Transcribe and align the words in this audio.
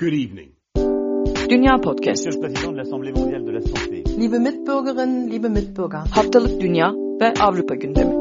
Good 0.00 0.12
evening. 0.12 0.48
Dünya 1.50 1.76
Podcast. 1.76 2.26
Monsieur 2.26 2.32
le 2.32 2.40
Président 2.40 2.72
de 2.72 2.76
l'Assemblée 2.78 3.12
mondiale 3.12 3.44
de 3.44 3.50
la 3.50 3.60
santé. 3.60 4.02
Liebe 4.18 4.38
Mitbürgerinnen, 4.38 5.30
liebe 5.30 5.48
Mitbürger. 5.48 6.02
Haftalık 6.10 6.60
Dünya 6.60 6.92
ve 7.20 7.34
Avrupa 7.40 7.74
gündemi. 7.74 8.14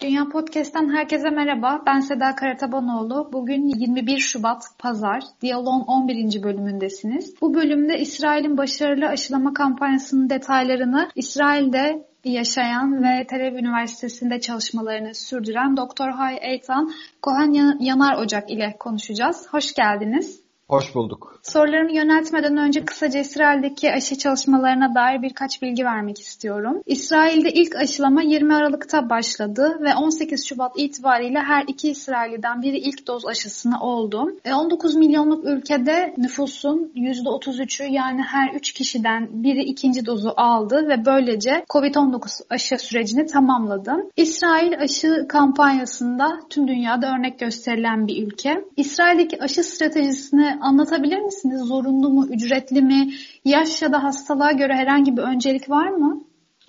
Dünya 0.00 0.28
Podcast'ten 0.32 0.88
herkese 0.94 1.30
merhaba. 1.30 1.82
Ben 1.86 2.00
Seda 2.00 2.34
Karatabanoğlu. 2.34 3.30
Bugün 3.32 3.80
21 3.80 4.18
Şubat 4.18 4.62
Pazar. 4.78 5.22
Diyalog'un 5.42 5.84
11. 5.86 6.42
bölümündesiniz. 6.42 7.34
Bu 7.40 7.54
bölümde 7.54 7.98
İsrail'in 7.98 8.56
başarılı 8.56 9.06
aşılama 9.06 9.54
kampanyasının 9.54 10.30
detaylarını 10.30 11.08
İsrail'de 11.16 12.11
yaşayan 12.24 13.02
ve 13.02 13.26
Tel 13.26 13.46
Aviv 13.46 13.56
Üniversitesi'nde 13.56 14.40
çalışmalarını 14.40 15.14
sürdüren 15.14 15.76
Doktor 15.76 16.10
Hay 16.10 16.38
Eytan 16.42 16.92
Kohan 17.22 17.78
Yanar 17.80 18.16
Ocak 18.16 18.50
ile 18.50 18.76
konuşacağız. 18.78 19.46
Hoş 19.50 19.74
geldiniz. 19.74 20.41
Hoş 20.72 20.94
bulduk. 20.94 21.38
Sorularımı 21.42 21.92
yöneltmeden 21.92 22.56
önce 22.56 22.84
kısaca 22.84 23.20
İsrail'deki 23.20 23.92
aşı 23.92 24.18
çalışmalarına 24.18 24.94
dair 24.94 25.22
birkaç 25.22 25.62
bilgi 25.62 25.84
vermek 25.84 26.20
istiyorum. 26.20 26.82
İsrail'de 26.86 27.52
ilk 27.52 27.76
aşılama 27.76 28.22
20 28.22 28.54
Aralık'ta 28.54 29.10
başladı 29.10 29.78
ve 29.80 29.94
18 29.94 30.46
Şubat 30.46 30.72
itibariyle 30.76 31.38
her 31.38 31.64
iki 31.66 31.90
İsrail'den 31.90 32.62
biri 32.62 32.78
ilk 32.78 33.06
doz 33.06 33.26
aşısını 33.26 33.80
oldu. 33.80 34.32
19 34.54 34.94
milyonluk 34.94 35.44
ülkede 35.44 36.14
nüfusun 36.18 36.92
%33'ü 36.96 37.86
yani 37.86 38.22
her 38.22 38.54
3 38.54 38.72
kişiden 38.72 39.28
biri 39.32 39.62
ikinci 39.62 40.06
dozu 40.06 40.32
aldı 40.36 40.88
ve 40.88 41.04
böylece 41.04 41.64
COVID-19 41.68 42.42
aşı 42.50 42.78
sürecini 42.78 43.26
tamamladı. 43.26 43.92
İsrail 44.16 44.80
aşı 44.80 45.26
kampanyasında 45.28 46.40
tüm 46.50 46.68
dünyada 46.68 47.14
örnek 47.14 47.38
gösterilen 47.38 48.06
bir 48.06 48.26
ülke. 48.26 48.64
İsrail'deki 48.76 49.42
aşı 49.42 49.62
stratejisini 49.64 50.61
anlatabilir 50.62 51.18
misiniz? 51.18 51.60
Zorunlu 51.60 52.08
mu, 52.10 52.26
ücretli 52.26 52.82
mi, 52.82 53.10
yaş 53.44 53.82
ya 53.82 53.92
da 53.92 54.02
hastalığa 54.02 54.52
göre 54.52 54.72
herhangi 54.74 55.16
bir 55.16 55.22
öncelik 55.22 55.70
var 55.70 55.88
mı? 55.88 56.22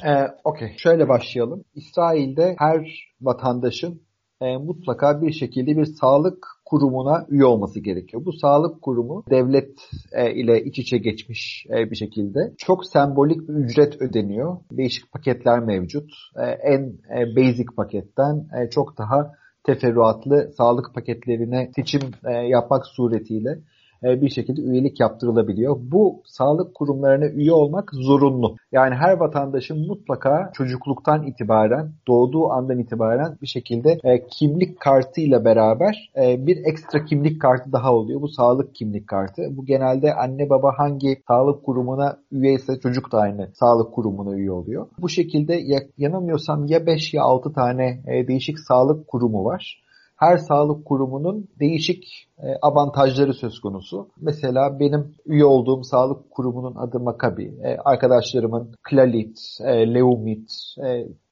Ee, 0.05 0.27
Okey. 0.43 0.75
Şöyle 0.77 1.09
başlayalım. 1.09 1.63
İsrail'de 1.75 2.55
her 2.59 3.13
vatandaşın 3.21 4.01
e, 4.41 4.57
mutlaka 4.57 5.21
bir 5.21 5.31
şekilde 5.31 5.77
bir 5.77 5.85
sağlık 5.85 6.47
kurumuna 6.65 7.25
üye 7.29 7.45
olması 7.45 7.79
gerekiyor. 7.79 8.25
Bu 8.25 8.33
sağlık 8.33 8.81
kurumu 8.81 9.23
devlet 9.29 9.79
e, 10.11 10.33
ile 10.33 10.63
iç 10.63 10.79
içe 10.79 10.97
geçmiş 10.97 11.65
e, 11.69 11.91
bir 11.91 11.95
şekilde. 11.95 12.53
Çok 12.57 12.85
sembolik 12.85 13.49
bir 13.49 13.53
ücret 13.53 14.01
ödeniyor. 14.01 14.57
Değişik 14.71 15.11
paketler 15.11 15.59
mevcut. 15.59 16.11
E, 16.35 16.41
en 16.45 16.81
e, 17.17 17.35
basic 17.35 17.65
paketten 17.77 18.35
e, 18.35 18.69
çok 18.69 18.97
daha 18.97 19.31
teferruatlı 19.63 20.51
sağlık 20.57 20.95
paketlerine 20.95 21.71
seçim 21.75 22.01
e, 22.25 22.31
yapmak 22.31 22.85
suretiyle 22.85 23.59
bir 24.03 24.29
şekilde 24.29 24.61
üyelik 24.61 24.99
yaptırılabiliyor. 24.99 25.77
Bu 25.81 26.21
sağlık 26.25 26.75
kurumlarına 26.75 27.25
üye 27.25 27.53
olmak 27.53 27.89
zorunlu. 27.93 28.55
Yani 28.71 28.95
her 28.95 29.17
vatandaşın 29.17 29.87
mutlaka 29.87 30.51
çocukluktan 30.53 31.23
itibaren, 31.23 31.91
doğduğu 32.07 32.49
andan 32.49 32.79
itibaren 32.79 33.37
bir 33.41 33.47
şekilde 33.47 33.99
e, 34.03 34.27
kimlik 34.27 34.79
kartıyla 34.79 35.45
beraber 35.45 36.11
e, 36.17 36.47
bir 36.47 36.57
ekstra 36.65 37.05
kimlik 37.05 37.41
kartı 37.41 37.71
daha 37.71 37.93
oluyor. 37.93 38.21
Bu 38.21 38.27
sağlık 38.27 38.75
kimlik 38.75 39.07
kartı. 39.07 39.41
Bu 39.51 39.65
genelde 39.65 40.13
anne 40.13 40.49
baba 40.49 40.73
hangi 40.77 41.17
sağlık 41.27 41.63
kurumuna 41.63 42.17
üyeyse 42.31 42.79
çocuk 42.79 43.11
da 43.11 43.17
aynı 43.17 43.49
sağlık 43.53 43.93
kurumuna 43.93 44.35
üye 44.35 44.51
oluyor. 44.51 44.87
Bu 44.99 45.09
şekilde 45.09 45.55
ya, 45.55 45.79
yanılmıyorsam 45.97 46.65
ya 46.65 46.85
5 46.85 47.13
ya 47.13 47.23
6 47.23 47.53
tane 47.53 48.03
değişik 48.27 48.59
sağlık 48.59 49.07
kurumu 49.07 49.45
var 49.45 49.82
her 50.23 50.37
sağlık 50.37 50.85
kurumunun 50.85 51.47
değişik 51.59 52.27
e, 52.37 52.47
avantajları 52.61 53.33
söz 53.33 53.59
konusu. 53.59 54.07
Mesela 54.21 54.79
benim 54.79 55.15
üye 55.25 55.45
olduğum 55.45 55.83
sağlık 55.83 56.31
kurumunun 56.31 56.75
adı 56.75 56.99
Makabi. 56.99 57.53
E, 57.63 57.77
arkadaşlarımın 57.85 58.71
Klalit, 58.83 59.39
e, 59.65 59.93
Leumit, 59.93 60.51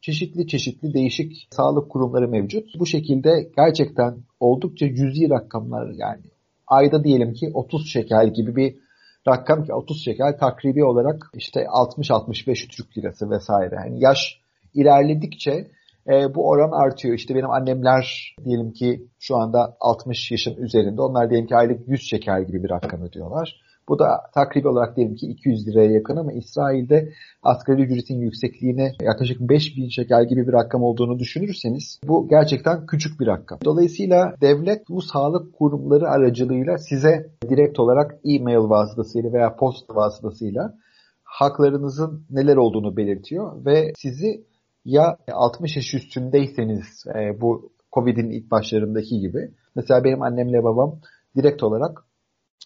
çeşitli 0.02 0.48
çeşitli 0.48 0.94
değişik 0.94 1.48
sağlık 1.52 1.90
kurumları 1.90 2.28
mevcut. 2.28 2.80
Bu 2.80 2.86
şekilde 2.86 3.52
gerçekten 3.58 4.18
oldukça 4.40 4.96
cüzi 4.96 5.30
rakamlar 5.30 5.90
yani 5.90 6.24
ayda 6.68 7.04
diyelim 7.04 7.34
ki 7.34 7.52
30 7.54 7.90
şekel 7.90 8.34
gibi 8.34 8.56
bir 8.56 8.76
rakam 9.28 9.64
ki 9.64 9.74
30 9.74 10.04
şekel 10.06 10.38
takribi 10.38 10.86
olarak 10.86 11.32
işte 11.34 11.60
60-65 11.60 12.68
Türk 12.68 12.98
lirası 12.98 13.30
vesaire. 13.30 13.76
Yani 13.76 14.04
yaş 14.04 14.42
ilerledikçe 14.74 15.68
e, 16.08 16.36
bu 16.36 16.50
oran 16.50 16.72
artıyor. 16.72 17.16
İşte 17.16 17.36
benim 17.36 17.50
annemler 17.50 18.36
diyelim 18.46 18.72
ki 18.72 19.08
şu 19.20 19.36
anda 19.36 19.78
60 19.80 20.32
yaşın 20.32 20.56
üzerinde. 20.56 21.02
Onlar 21.02 21.30
diyelim 21.30 21.48
ki 21.48 21.56
aylık 21.56 21.88
100 21.88 22.10
şeker 22.10 22.40
gibi 22.40 22.64
bir 22.64 22.70
rakam 22.70 23.02
ödüyorlar. 23.02 23.62
Bu 23.90 24.00
da 24.00 24.22
takribi 24.34 24.68
olarak 24.68 24.96
diyelim 24.96 25.16
ki 25.16 25.28
200 25.28 25.68
liraya 25.68 25.92
yakın 25.92 26.18
ama 26.18 26.32
İsrail'de 26.32 27.14
asgari 27.44 27.82
ücretin 27.82 28.20
yüksekliğine 28.20 28.92
yaklaşık 29.02 29.40
5000 29.40 29.90
şeker 29.90 30.22
gibi 30.22 30.48
bir 30.48 30.54
rakam 30.54 30.84
olduğunu 30.84 31.20
düşünürseniz 31.20 32.00
bu 32.08 32.28
gerçekten 32.30 32.86
küçük 32.86 33.20
bir 33.20 33.28
rakam. 33.28 33.60
Dolayısıyla 33.66 34.36
devlet 34.42 34.90
bu 34.90 35.02
sağlık 35.02 35.54
kurumları 35.54 36.10
aracılığıyla 36.10 36.78
size 36.78 37.30
direkt 37.50 37.80
olarak 37.80 38.20
e-mail 38.26 38.70
vasıtasıyla 38.70 39.34
veya 39.34 39.56
posta 39.56 39.96
vasıtasıyla 39.96 40.74
haklarınızın 41.24 42.26
neler 42.30 42.56
olduğunu 42.56 42.98
belirtiyor 42.98 43.66
ve 43.66 43.94
sizi 43.98 44.44
ya 44.86 45.18
60 45.32 45.76
yaş 45.76 45.94
üstündeyseniz 45.94 47.06
e, 47.16 47.42
bu 47.42 47.72
Covid'in 47.94 48.30
ilk 48.30 48.52
başlarındaki 48.52 49.20
gibi 49.20 49.52
mesela 49.76 50.04
benim 50.04 50.22
annemle 50.22 50.64
babam 50.64 51.00
direkt 51.36 51.64
olarak 51.64 52.06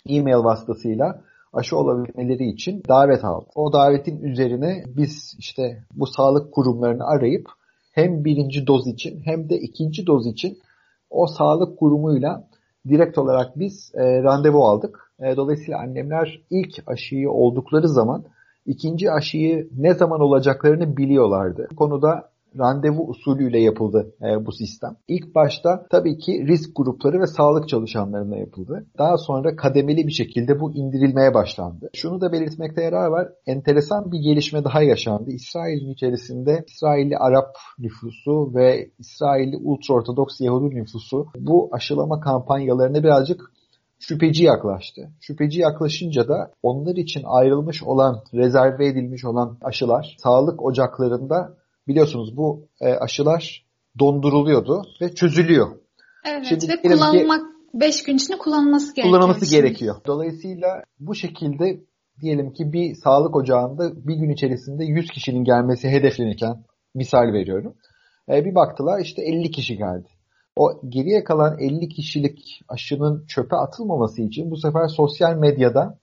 e-mail 0.09 0.44
vasıtasıyla 0.44 1.22
aşı 1.54 1.78
olabilmeleri 1.78 2.50
için 2.50 2.84
davet 2.88 3.25
aldı. 3.25 3.46
O 3.56 3.74
davetin 3.74 4.24
üzerine 4.24 4.84
biz 4.88 5.36
işte 5.40 5.84
bu 5.94 6.08
sağlık 6.08 6.54
kurumlarını 6.54 7.06
arayıp 7.06 7.50
hem 7.92 8.25
birinci 8.25 8.68
doz 8.68 8.88
için 8.88 9.22
hem 9.25 9.50
de 9.50 9.58
ikinci 9.58 10.08
doz 10.08 10.28
için 10.28 10.58
o 11.09 11.28
sağlık 11.28 11.80
kurumuyla 11.80 12.48
direkt 12.88 13.18
olarak 13.18 13.59
biz 13.59 13.92
e, 13.96 14.24
randevu 14.24 14.66
aldık. 14.66 15.12
E, 15.20 15.36
dolayısıyla 15.36 15.80
annemler 15.80 16.42
ilk 16.50 16.84
aşıyı 16.88 17.31
oldukları 17.31 17.90
zaman 17.90 18.25
ikinci 18.66 19.12
aşıyı 19.12 19.70
ne 19.78 19.94
zaman 19.94 20.22
olacaklarını 20.22 20.98
biliyorlardı. 20.98 21.68
Bu 21.72 21.76
konuda 21.76 22.30
randevu 22.59 23.08
usulüyle 23.08 23.59
yapıldı 23.59 24.16
e, 24.22 24.46
bu 24.46 24.52
sistem. 24.52 24.96
İlk 25.08 25.36
başta 25.36 25.86
tabii 25.92 26.18
ki 26.18 26.48
risk 26.48 26.70
grupları 26.75 27.22
ve 27.22 27.28
sağlık 27.28 27.70
çalışanlarına 27.70 28.38
yapıldı. 28.38 28.86
Daha 28.98 29.18
sonra 29.18 29.56
kademeli 29.56 30.08
bir 30.08 30.12
şekilde 30.12 30.59
bu 30.59 30.74
indirilmeye 30.74 31.34
başlandı. 31.34 31.90
Şunu 31.94 32.22
da 32.22 32.31
belirtmekte 32.31 32.84
yarar 32.84 33.08
var. 33.08 33.28
Enteresan 33.48 34.12
bir 34.12 34.20
gelişme 34.20 34.64
daha 34.64 34.81
yaşandı. 34.81 35.31
İsrail'in 35.31 35.94
içerisinde 35.94 36.64
İsrailli 36.68 37.18
Arap 37.18 37.56
nüfusu 37.80 38.56
ve 38.56 38.90
İsrailli 39.00 39.58
ultraortodoks 39.58 40.42
Yahudi 40.42 40.75
nüfusu 40.75 41.28
bu 41.40 41.70
aşılama 41.72 42.20
kampanyalarına 42.20 43.04
birazcık 43.04 43.52
şüpheci 44.00 44.44
yaklaştı. 44.44 45.09
Şüpheci 45.22 45.59
yaklaşınca 45.59 46.28
da 46.28 46.51
onlar 46.63 46.95
için 46.95 47.22
ayrılmış 47.25 47.83
olan, 47.83 48.23
rezerve 48.33 48.88
edilmiş 48.88 49.25
olan 49.25 49.57
aşılar 49.61 50.16
sağlık 50.19 50.61
ocaklarında 50.61 51.57
biliyorsunuz 51.88 52.38
bu 52.38 52.67
e, 52.81 52.94
aşılar 52.94 53.66
donduruluyordu 54.00 54.83
ve 55.01 55.16
çözülüyor. 55.16 55.67
Evet 56.25 56.45
Şimdi 56.45 56.67
ve 56.67 56.81
kullanılmak 56.81 57.41
5 57.73 58.03
gün 58.03 58.16
içinde 58.16 58.38
kullanılması 58.38 58.95
gerekiyor. 58.95 59.07
Kullanılması 59.07 59.45
şimdi. 59.45 59.61
gerekiyor. 59.61 59.95
Dolayısıyla 60.07 60.83
bu 61.00 61.16
şekilde 61.16 61.79
diyelim 62.22 62.53
ki 62.53 62.73
bir 62.73 62.95
sağlık 62.95 63.35
ocağında 63.35 64.07
bir 64.07 64.16
gün 64.16 64.29
içerisinde 64.29 64.85
100 64.85 65.09
kişinin 65.09 65.44
gelmesi 65.44 65.89
hedeflenirken 65.89 66.63
misal 66.94 67.33
veriyorum. 67.33 67.75
E, 68.29 68.45
bir 68.45 68.56
baktılar 68.56 69.01
işte 69.01 69.22
50 69.22 69.51
kişi 69.51 69.77
geldi 69.77 70.07
o 70.56 70.82
geriye 70.90 71.24
kalan 71.24 71.60
50 71.60 71.90
kişilik 71.90 72.62
aşının 72.68 73.25
çöpe 73.28 73.56
atılmaması 73.56 74.22
için 74.22 74.52
bu 74.52 74.57
sefer 74.57 74.88
sosyal 74.88 75.36
medyada 75.36 76.00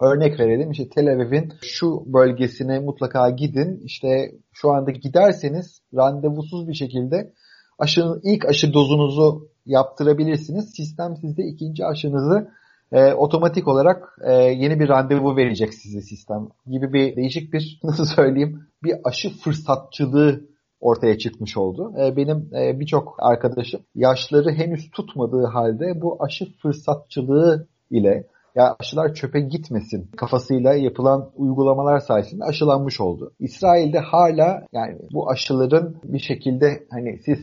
örnek 0.00 0.40
verelim 0.40 0.70
işte 0.70 0.88
Tel 0.88 1.12
Aviv'in 1.12 1.52
şu 1.62 2.02
bölgesine 2.06 2.80
mutlaka 2.80 3.30
gidin 3.30 3.80
işte 3.84 4.32
şu 4.52 4.70
anda 4.70 4.90
giderseniz 4.90 5.80
randevusuz 5.94 6.68
bir 6.68 6.74
şekilde 6.74 7.32
aşının 7.78 8.20
ilk 8.24 8.44
aşı 8.44 8.72
dozunuzu 8.72 9.48
yaptırabilirsiniz. 9.66 10.70
Sistem 10.76 11.16
sizde 11.16 11.42
ikinci 11.42 11.84
aşınızı 11.84 12.48
e, 12.92 13.12
otomatik 13.12 13.68
olarak 13.68 14.18
e, 14.24 14.32
yeni 14.32 14.80
bir 14.80 14.88
randevu 14.88 15.36
verecek 15.36 15.74
size 15.74 16.00
sistem 16.00 16.48
gibi 16.66 16.92
bir 16.92 17.16
değişik 17.16 17.52
bir 17.52 17.80
nasıl 17.84 18.04
söyleyeyim 18.04 18.66
bir 18.82 18.94
aşı 19.04 19.30
fırsatçılığı 19.30 20.51
ortaya 20.82 21.18
çıkmış 21.18 21.56
oldu. 21.56 21.94
E, 21.98 22.16
benim 22.16 22.50
e, 22.54 22.80
birçok 22.80 23.16
arkadaşım 23.18 23.80
yaşları 23.94 24.52
henüz 24.52 24.90
tutmadığı 24.90 25.44
halde 25.44 26.00
bu 26.02 26.16
aşı 26.24 26.44
fırsatçılığı 26.62 27.66
ile 27.90 28.26
ya 28.54 28.76
aşılar 28.80 29.14
çöpe 29.14 29.40
gitmesin 29.40 30.10
kafasıyla 30.16 30.74
yapılan 30.74 31.30
uygulamalar 31.36 31.98
sayesinde 31.98 32.44
aşılanmış 32.44 33.00
oldu. 33.00 33.32
İsrail'de 33.38 33.98
hala 33.98 34.62
yani 34.72 34.98
bu 35.12 35.30
aşıların 35.30 35.96
bir 36.04 36.18
şekilde 36.18 36.86
hani 36.90 37.18
siz 37.24 37.38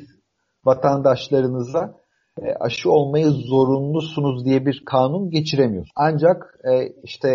vatandaşlarınıza 0.66 1.96
e, 2.42 2.54
aşı 2.60 2.92
olmayı 2.92 3.30
zorunlusunuz 3.30 4.46
diye 4.46 4.66
bir 4.66 4.84
kanun 4.86 5.30
geçiremiyor. 5.30 5.88
Ancak 5.96 6.60
işte 7.04 7.30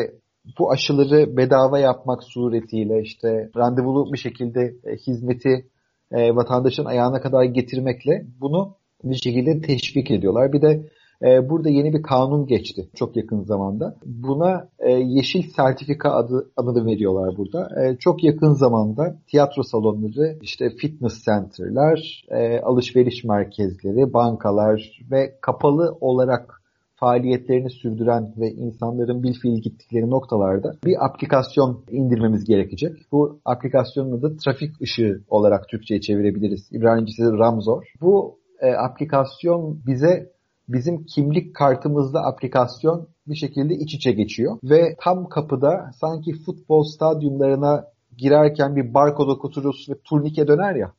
bu 0.58 0.70
aşıları 0.70 1.36
bedava 1.36 1.78
yapmak 1.78 2.24
suretiyle 2.24 3.02
işte 3.02 3.50
randevulu 3.56 4.12
bir 4.12 4.18
şekilde 4.18 4.74
hizmeti 5.06 5.68
e, 6.14 6.36
vatandaşın 6.36 6.84
ayağına 6.84 7.20
kadar 7.20 7.44
getirmekle 7.44 8.26
bunu 8.40 8.74
bir 9.04 9.14
şekilde 9.14 9.60
teşvik 9.60 10.10
ediyorlar. 10.10 10.52
Bir 10.52 10.62
de 10.62 10.88
e, 11.22 11.50
burada 11.50 11.68
yeni 11.68 11.92
bir 11.92 12.02
kanun 12.02 12.46
geçti 12.46 12.88
çok 12.94 13.16
yakın 13.16 13.42
zamanda. 13.42 13.96
Buna 14.06 14.68
e, 14.78 14.90
yeşil 14.90 15.42
sertifika 15.42 16.10
adı 16.10 16.50
adını 16.56 16.86
veriyorlar 16.86 17.36
burada. 17.36 17.68
E, 17.82 17.96
çok 17.96 18.24
yakın 18.24 18.52
zamanda 18.52 19.16
tiyatro 19.26 19.62
salonları, 19.62 20.38
işte 20.42 20.70
fitness 20.70 21.24
center'lar, 21.24 22.24
e, 22.30 22.60
alışveriş 22.60 23.24
merkezleri, 23.24 24.12
bankalar 24.12 25.00
ve 25.10 25.38
kapalı 25.40 25.98
olarak 26.00 26.63
faaliyetlerini 27.04 27.70
sürdüren 27.70 28.34
ve 28.36 28.50
insanların 28.50 29.22
bil 29.22 29.34
fiil 29.42 29.62
gittikleri 29.62 30.10
noktalarda 30.10 30.74
bir 30.84 31.06
aplikasyon 31.06 31.84
indirmemiz 31.90 32.44
gerekecek. 32.44 32.92
Bu 33.12 33.40
aplikasyonun 33.44 34.18
adı 34.18 34.36
trafik 34.36 34.80
ışığı 34.82 35.22
olarak 35.28 35.68
Türkçe'ye 35.68 36.00
çevirebiliriz. 36.00 36.72
İbranicesi 36.72 37.22
Ramzor. 37.22 37.82
Bu 38.00 38.38
e, 38.60 38.72
aplikasyon 38.72 39.80
bize 39.86 40.32
bizim 40.68 41.04
kimlik 41.04 41.54
kartımızla 41.54 42.26
aplikasyon 42.28 43.08
bir 43.26 43.34
şekilde 43.34 43.74
iç 43.74 43.94
içe 43.94 44.12
geçiyor. 44.12 44.58
Ve 44.64 44.96
tam 45.00 45.28
kapıda 45.28 45.90
sanki 46.00 46.32
futbol 46.32 46.82
stadyumlarına 46.82 47.84
girerken 48.16 48.76
bir 48.76 48.94
barkod 48.94 49.28
okuturuz 49.28 49.86
ve 49.90 49.94
turnike 50.04 50.46
döner 50.46 50.74
ya. 50.74 50.92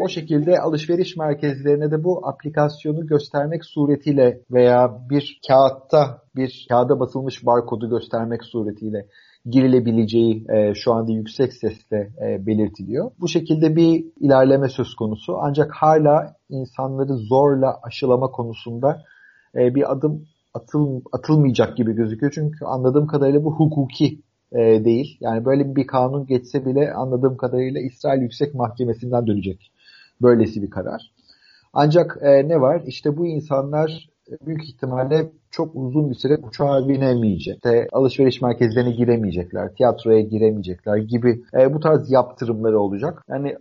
O 0.00 0.08
şekilde 0.08 0.60
alışveriş 0.60 1.16
merkezlerine 1.16 1.90
de 1.90 2.04
bu 2.04 2.28
aplikasyonu 2.28 3.06
göstermek 3.06 3.64
suretiyle 3.64 4.40
veya 4.50 4.98
bir 5.10 5.40
kağıtta 5.48 6.22
bir 6.36 6.66
kağıda 6.68 7.00
basılmış 7.00 7.46
barkodu 7.46 7.90
göstermek 7.90 8.44
suretiyle 8.44 9.06
girilebileceği 9.44 10.46
e, 10.48 10.74
şu 10.74 10.92
anda 10.92 11.12
yüksek 11.12 11.52
sesle 11.52 12.12
e, 12.26 12.46
belirtiliyor. 12.46 13.10
Bu 13.20 13.28
şekilde 13.28 13.76
bir 13.76 14.04
ilerleme 14.20 14.68
söz 14.68 14.94
konusu. 14.94 15.36
Ancak 15.40 15.72
hala 15.74 16.36
insanları 16.48 17.14
zorla 17.16 17.80
aşılama 17.82 18.30
konusunda 18.30 19.02
e, 19.54 19.74
bir 19.74 19.92
adım 19.92 20.26
atıl, 20.54 21.00
atılmayacak 21.12 21.76
gibi 21.76 21.92
gözüküyor. 21.92 22.32
Çünkü 22.34 22.64
anladığım 22.64 23.06
kadarıyla 23.06 23.44
bu 23.44 23.54
hukuki 23.54 24.20
e, 24.52 24.84
değil. 24.84 25.16
Yani 25.20 25.44
böyle 25.44 25.76
bir 25.76 25.86
kanun 25.86 26.26
geçse 26.26 26.66
bile 26.66 26.92
anladığım 26.92 27.36
kadarıyla 27.36 27.80
İsrail 27.80 28.22
Yüksek 28.22 28.54
Mahkemesi'nden 28.54 29.26
dönecek 29.26 29.72
böylesi 30.22 30.62
bir 30.62 30.70
karar. 30.70 31.12
Ancak 31.72 32.18
e, 32.22 32.48
ne 32.48 32.60
var? 32.60 32.82
İşte 32.86 33.16
bu 33.16 33.26
insanlar 33.26 34.10
büyük 34.46 34.64
ihtimalle 34.64 35.30
çok 35.50 35.76
uzun 35.76 36.10
bir 36.10 36.14
süre 36.14 36.36
uçağa 36.36 36.88
binemeyecek. 36.88 37.54
İşte 37.54 37.88
alışveriş 37.92 38.42
merkezlerine 38.42 38.90
giremeyecekler, 38.90 39.74
tiyatroya 39.74 40.20
giremeyecekler 40.20 40.96
gibi 40.96 41.42
e, 41.60 41.74
bu 41.74 41.80
tarz 41.80 42.10
yaptırımları 42.10 42.80
olacak. 42.80 43.24
Yani 43.28 43.56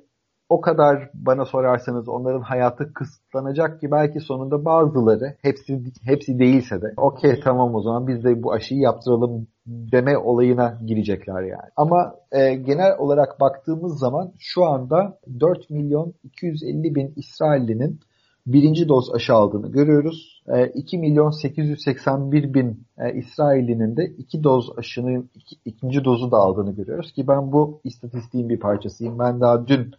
o 0.50 0.62
kadar 0.62 1.10
bana 1.13 1.46
sorarsanız 1.46 2.10
onların 2.10 2.42
hayatı 2.42 2.94
kısıtlanacak 2.94 3.81
ki 3.81 3.92
belki 3.92 4.19
sonunda 4.19 4.66
bazıları 4.66 5.36
hepsi 5.42 5.84
hepsi 6.04 6.40
değilse 6.40 6.81
de 6.81 6.94
okey 6.98 7.40
tamam 7.40 7.75
o 7.75 7.81
zaman 7.81 8.07
biz 8.07 8.24
de 8.24 8.44
bu 8.44 8.54
aşıyı 8.54 8.81
yaptıralım 8.81 9.48
deme 9.66 10.18
olayına 10.18 10.78
girecekler 10.86 11.42
yani. 11.42 11.69
Ama 11.75 12.16
e, 12.31 12.56
genel 12.56 12.98
olarak 12.98 13.40
baktığımız 13.40 14.00
zaman 14.00 14.31
şu 14.40 14.66
anda 14.66 15.19
4 15.40 15.69
milyon 15.69 16.13
250 16.24 16.95
bin 16.95 17.13
İsraillinin 17.16 18.00
birinci 18.48 18.90
doz 18.90 19.13
aşı 19.13 19.34
aldığını 19.34 19.72
görüyoruz. 19.72 20.44
2 20.74 20.98
e, 20.98 21.00
milyon 21.00 21.30
881 21.30 22.54
bin 22.54 22.84
e, 22.98 23.13
İsraillinin 23.13 23.98
de 23.98 24.06
iki 24.06 24.44
doz 24.44 24.69
aşının 24.78 25.30
iki, 25.36 25.56
ikinci 25.66 26.06
dozu 26.06 26.31
da 26.31 26.38
aldığını 26.38 26.72
görüyoruz 26.72 27.12
ki 27.12 27.28
ben 27.28 27.52
bu 27.52 27.81
istatistiğin 27.84 28.50
bir 28.50 28.60
parçasıyım. 28.60 29.19
Ben 29.19 29.42
daha 29.42 29.68
dün 29.68 29.92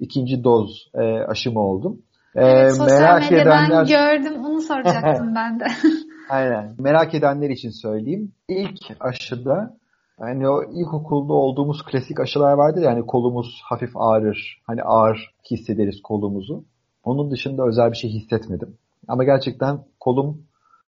ikinci 0.00 0.44
doz 0.44 0.90
e, 0.94 1.00
aşımı 1.02 1.60
oldum. 1.60 2.02
Evet, 2.34 2.76
sosyal 2.76 3.00
merak 3.00 3.30
medyadan 3.30 3.66
edenler... 3.66 3.86
gördüm 3.86 4.44
onu 4.44 4.60
soracaktım 4.60 5.34
ben 5.34 5.60
de. 5.60 5.64
Aynen. 6.30 6.74
Merak 6.78 7.14
edenler 7.14 7.50
için 7.50 7.70
söyleyeyim. 7.70 8.32
İlk 8.48 8.80
aşıda 9.00 9.76
hani 10.18 10.48
o 10.48 10.62
ilkokulda 10.62 11.32
olduğumuz 11.32 11.84
klasik 11.84 12.20
aşılar 12.20 12.52
vardır 12.52 12.82
yani 12.82 13.06
kolumuz 13.06 13.60
hafif 13.64 13.90
ağrır. 13.96 14.62
Hani 14.66 14.82
ağır 14.82 15.34
hissederiz 15.50 16.02
kolumuzu. 16.02 16.64
Onun 17.04 17.30
dışında 17.30 17.66
özel 17.66 17.90
bir 17.90 17.96
şey 17.96 18.10
hissetmedim. 18.10 18.76
Ama 19.08 19.24
gerçekten 19.24 19.78
kolum 20.00 20.42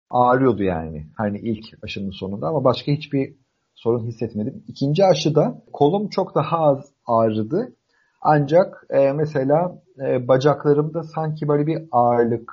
ağrıyordu 0.10 0.64
yani. 0.64 1.08
Hani 1.18 1.40
ilk 1.40 1.66
aşının 1.84 2.12
sonunda 2.12 2.48
ama 2.48 2.64
başka 2.64 2.92
hiçbir 2.92 3.36
sorun 3.76 4.06
hissetmedim. 4.06 4.64
İkinci 4.68 5.06
aşıda 5.06 5.62
kolum 5.74 6.10
çok 6.10 6.36
daha 6.36 6.58
az 6.58 6.92
ağrıdı. 7.08 7.76
Ancak 8.26 8.86
e, 8.90 9.12
mesela 9.12 9.82
e, 10.00 10.28
bacaklarımda 10.28 11.04
sanki 11.04 11.48
böyle 11.48 11.68
bir 11.68 11.84
ağırlık, 11.92 12.52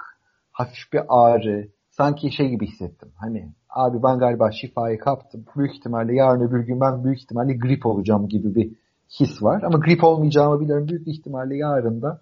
hafif 0.52 0.93
bir 0.93 1.00
ağrı, 1.08 1.69
sanki 1.90 2.32
şey 2.32 2.49
gibi 2.49 2.67
hissettim. 2.67 3.08
Hani 3.17 3.49
abi 3.70 4.02
ben 4.02 4.19
galiba 4.19 4.50
şifayı 4.52 4.99
kaptım. 4.99 5.44
Büyük 5.56 5.75
ihtimalle 5.75 6.14
yarın 6.14 6.40
öbür 6.40 6.67
gün 6.67 6.81
ben 6.81 7.05
büyük 7.05 7.22
ihtimalle 7.22 7.56
grip 7.56 7.87
olacağım 7.87 8.28
gibi 8.28 8.55
bir 8.55 8.72
his 9.20 9.43
var. 9.43 9.62
Ama 9.62 9.78
grip 9.78 10.05
olmayacağımı 10.05 10.61
biliyorum. 10.61 10.88
Büyük 10.88 11.08
ihtimalle 11.08 11.56
yarın 11.56 12.02
da 12.02 12.20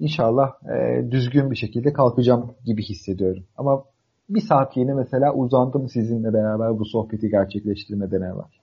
inşallah 0.00 0.50
e, 0.74 1.10
düzgün 1.10 1.50
bir 1.50 1.56
şekilde 1.56 1.92
kalkacağım 1.92 2.54
gibi 2.64 2.82
hissediyorum. 2.82 3.44
Ama 3.56 3.84
bir 4.28 4.40
saat 4.40 4.76
yeni 4.76 4.94
mesela 4.94 5.34
uzandım 5.34 5.88
sizinle 5.88 6.32
beraber 6.32 6.78
bu 6.78 6.84
sohbeti 6.84 7.28
gerçekleştirmeden 7.28 8.20
evvel. 8.20 8.61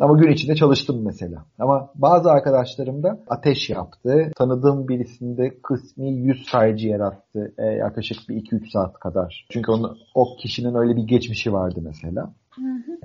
Ama 0.00 0.18
gün 0.18 0.32
içinde 0.32 0.54
çalıştım 0.54 1.02
mesela. 1.04 1.44
Ama 1.58 1.90
bazı 1.94 2.30
arkadaşlarım 2.30 3.02
da 3.02 3.20
ateş 3.28 3.70
yaptı. 3.70 4.30
Tanıdığım 4.36 4.88
birisinde 4.88 5.58
kısmi 5.62 6.12
yüz 6.12 6.50
felci 6.50 6.88
yarattı. 6.88 7.54
E, 7.58 7.64
yaklaşık 7.64 8.28
bir 8.28 8.34
2-3 8.36 8.70
saat 8.70 8.98
kadar. 8.98 9.46
Çünkü 9.50 9.72
onun, 9.72 9.98
o 10.14 10.36
kişinin 10.42 10.74
öyle 10.74 10.96
bir 10.96 11.02
geçmişi 11.02 11.52
vardı 11.52 11.80
mesela. 11.84 12.34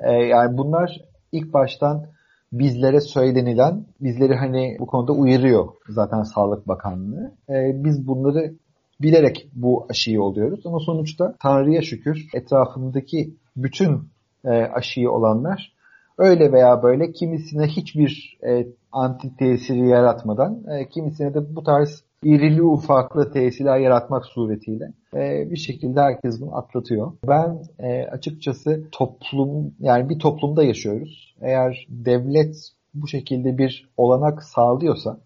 E, 0.03 0.12
yani 0.12 0.57
bunlar 0.57 1.01
ilk 1.31 1.53
baştan 1.53 2.06
bizlere 2.51 3.01
söylenilen, 3.01 3.85
bizleri 4.01 4.35
hani 4.35 4.77
bu 4.80 4.88
konuda 4.88 5.12
uyarıyor 5.12 5.68
zaten 5.89 6.24
Sağlık 6.24 6.68
Bakanlığı. 6.68 7.31
E, 7.50 7.83
biz 7.83 8.07
bunları 8.07 8.53
bilerek 9.01 9.50
bu 9.53 9.88
aşıyı 9.89 10.21
oluyoruz. 10.21 10.65
Ama 10.65 10.80
sonuçta 10.80 11.35
Tanrı'ya 11.42 11.81
şükür 11.81 12.28
etrafındaki 12.33 13.35
bütün 13.56 14.09
e, 14.45 14.49
aşıyı 14.49 15.11
olanlar 15.11 15.79
öyle 16.19 16.52
veya 16.52 16.83
böyle 16.83 17.11
kimisine 17.11 17.68
hiçbir 17.68 18.38
e, 18.47 18.68
anti 18.92 19.35
tesiri 19.38 19.88
yaratmadan, 19.88 20.64
e, 20.71 20.90
kimisine 20.90 21.33
de 21.33 21.56
bu 21.56 21.64
tarz 21.64 22.04
irili 22.23 22.64
ufaklı 22.64 23.31
tesirler 23.31 23.78
yaratmak 23.78 24.26
suretiyle 24.26 24.94
e, 25.14 25.52
bir 25.52 25.57
şekilde 25.57 26.02
herkes 26.02 26.42
bunu 26.42 26.57
atlatıyor. 26.57 27.11
Ben 27.28 27.64
e, 27.80 28.04
açıkçası 28.04 28.83
toplum 28.92 29.73
yani 29.80 30.09
bir 30.09 30.19
toplumda 30.19 30.64
yaşıyoruz. 30.64 31.35
Eğer 31.42 31.88
devlet 31.90 32.56
bu 32.94 33.07
şekilde 33.07 33.57
bir 33.57 33.90
olanak 33.97 34.44
sağlıyorsa 34.44 35.18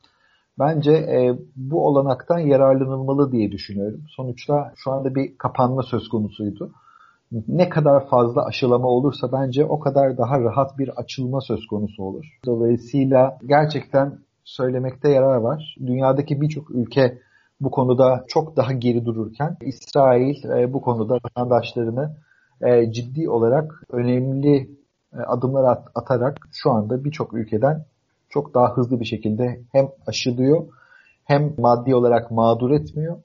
bence 0.60 0.92
e, 0.92 1.38
bu 1.56 1.88
olanaktan 1.88 2.40
yararlanılmalı 2.40 3.32
diye 3.32 3.52
düşünüyorum. 3.52 4.02
Sonuçta 4.10 4.74
şu 4.76 4.92
anda 4.92 5.16
bir 5.16 5.38
kapanma 5.38 5.84
söz 5.84 6.10
konusuydu. 6.10 6.72
Ne 7.48 7.70
kadar 7.70 8.08
fazla 8.08 8.46
aşılama 8.46 8.88
olursa 8.88 9.32
bence 9.32 9.66
o 9.66 9.80
kadar 9.80 10.18
daha 10.18 10.40
rahat 10.40 10.78
bir 10.78 10.90
açılma 10.90 11.42
söz 11.42 11.68
konusu 11.68 12.04
olur. 12.04 12.26
Dolayısıyla 12.46 13.38
gerçekten 13.46 14.20
söylemekte 14.44 15.10
yarar 15.10 15.38
var. 15.38 15.76
Dünyadaki 15.86 16.42
birçok 16.42 16.72
ülke 16.72 17.18
bu 17.62 17.72
konuda 17.72 18.26
çok 18.28 18.58
daha 18.58 18.74
geri 18.74 19.06
dururken 19.06 19.58
İsrail 19.62 20.44
e, 20.44 20.74
bu 20.74 20.82
konuda 20.82 21.14
vatandaşlarını 21.14 22.16
e, 22.62 22.92
ciddi 22.92 23.30
olarak 23.30 23.84
önemli 23.90 24.70
e, 25.14 25.18
adımlar 25.28 25.64
at, 25.64 25.88
atarak 25.96 26.38
şu 26.52 26.72
anda 26.72 27.04
birçok 27.04 27.34
ülkeden 27.34 27.86
çok 28.30 28.54
daha 28.54 28.78
hızlı 28.78 29.00
bir 29.00 29.06
şekilde 29.06 29.62
hem 29.72 29.88
aşılıyor 30.08 30.68
hem 31.26 31.54
maddi 31.58 31.96
olarak 31.96 32.32
mağdur 32.32 32.72
etmiyor 32.72 33.18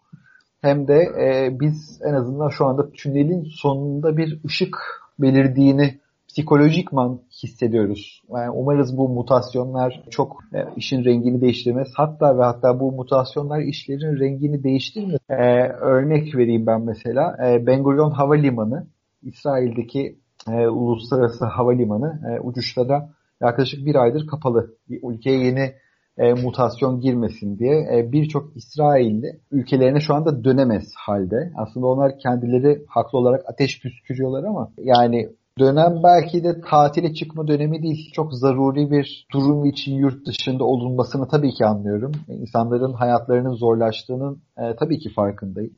hem 0.62 0.88
de 0.88 0.94
e, 0.94 1.60
biz 1.60 2.00
en 2.04 2.14
azından 2.14 2.48
şu 2.48 2.66
anda 2.66 2.90
tünelin 2.90 3.44
sonunda 3.44 4.16
bir 4.16 4.40
ışık 4.44 4.76
belirdiğini 5.18 5.98
psikolojikman 6.28 7.20
hissediyoruz. 7.42 8.22
Yani 8.34 8.50
umarız 8.50 8.96
bu 8.96 9.08
mutasyonlar 9.08 10.02
çok 10.10 10.40
e, 10.54 10.58
işin 10.76 11.04
rengini 11.04 11.40
değiştirmez. 11.40 11.88
Hatta 11.94 12.38
ve 12.38 12.42
hatta 12.42 12.80
bu 12.80 12.92
mutasyonlar 12.92 13.60
işlerin 13.60 14.18
rengini 14.18 14.64
değiştirmez. 14.64 15.20
E, 15.30 15.68
örnek 15.68 16.36
vereyim 16.36 16.66
ben 16.66 16.80
mesela. 16.80 17.36
E, 17.46 17.66
Ben 17.66 17.82
Gurion 17.82 18.10
Havalimanı, 18.10 18.86
İsrail'deki 19.22 20.18
e, 20.48 20.68
uluslararası 20.68 21.44
havalimanı 21.44 22.20
e, 22.30 22.40
uçuşlara 22.40 23.08
yaklaşık 23.40 23.86
bir 23.86 23.94
aydır 23.94 24.26
kapalı. 24.26 24.74
Bir 24.88 25.00
ülkeye 25.10 25.44
yeni 25.44 25.72
e, 26.18 26.32
mutasyon 26.32 27.00
girmesin 27.00 27.58
diye 27.58 27.88
e, 27.94 28.12
birçok 28.12 28.56
İsrailli 28.56 29.40
ülkelerine 29.50 30.00
şu 30.00 30.14
anda 30.14 30.44
dönemez 30.44 30.84
halde. 30.96 31.52
Aslında 31.56 31.86
onlar 31.86 32.18
kendileri 32.18 32.84
haklı 32.88 33.18
olarak 33.18 33.42
ateş 33.46 33.80
püskürüyorlar 33.82 34.44
ama 34.44 34.70
yani 34.78 35.28
dönem 35.58 36.02
belki 36.04 36.44
de 36.44 36.60
tatile 36.60 37.14
çıkma 37.14 37.48
dönemi 37.48 37.82
değil. 37.82 38.10
Çok 38.12 38.34
zaruri 38.34 38.90
bir 38.90 39.26
durum 39.32 39.64
için 39.64 39.94
yurt 39.94 40.26
dışında 40.26 40.64
olunmasını 40.64 41.28
tabii 41.28 41.50
ki 41.50 41.66
anlıyorum. 41.66 42.12
İnsanların 42.28 42.92
hayatlarının 42.92 43.54
zorlaştığının 43.54 44.42
e, 44.58 44.76
tabii 44.76 44.98
ki 44.98 45.10
farkındayım. 45.14 45.72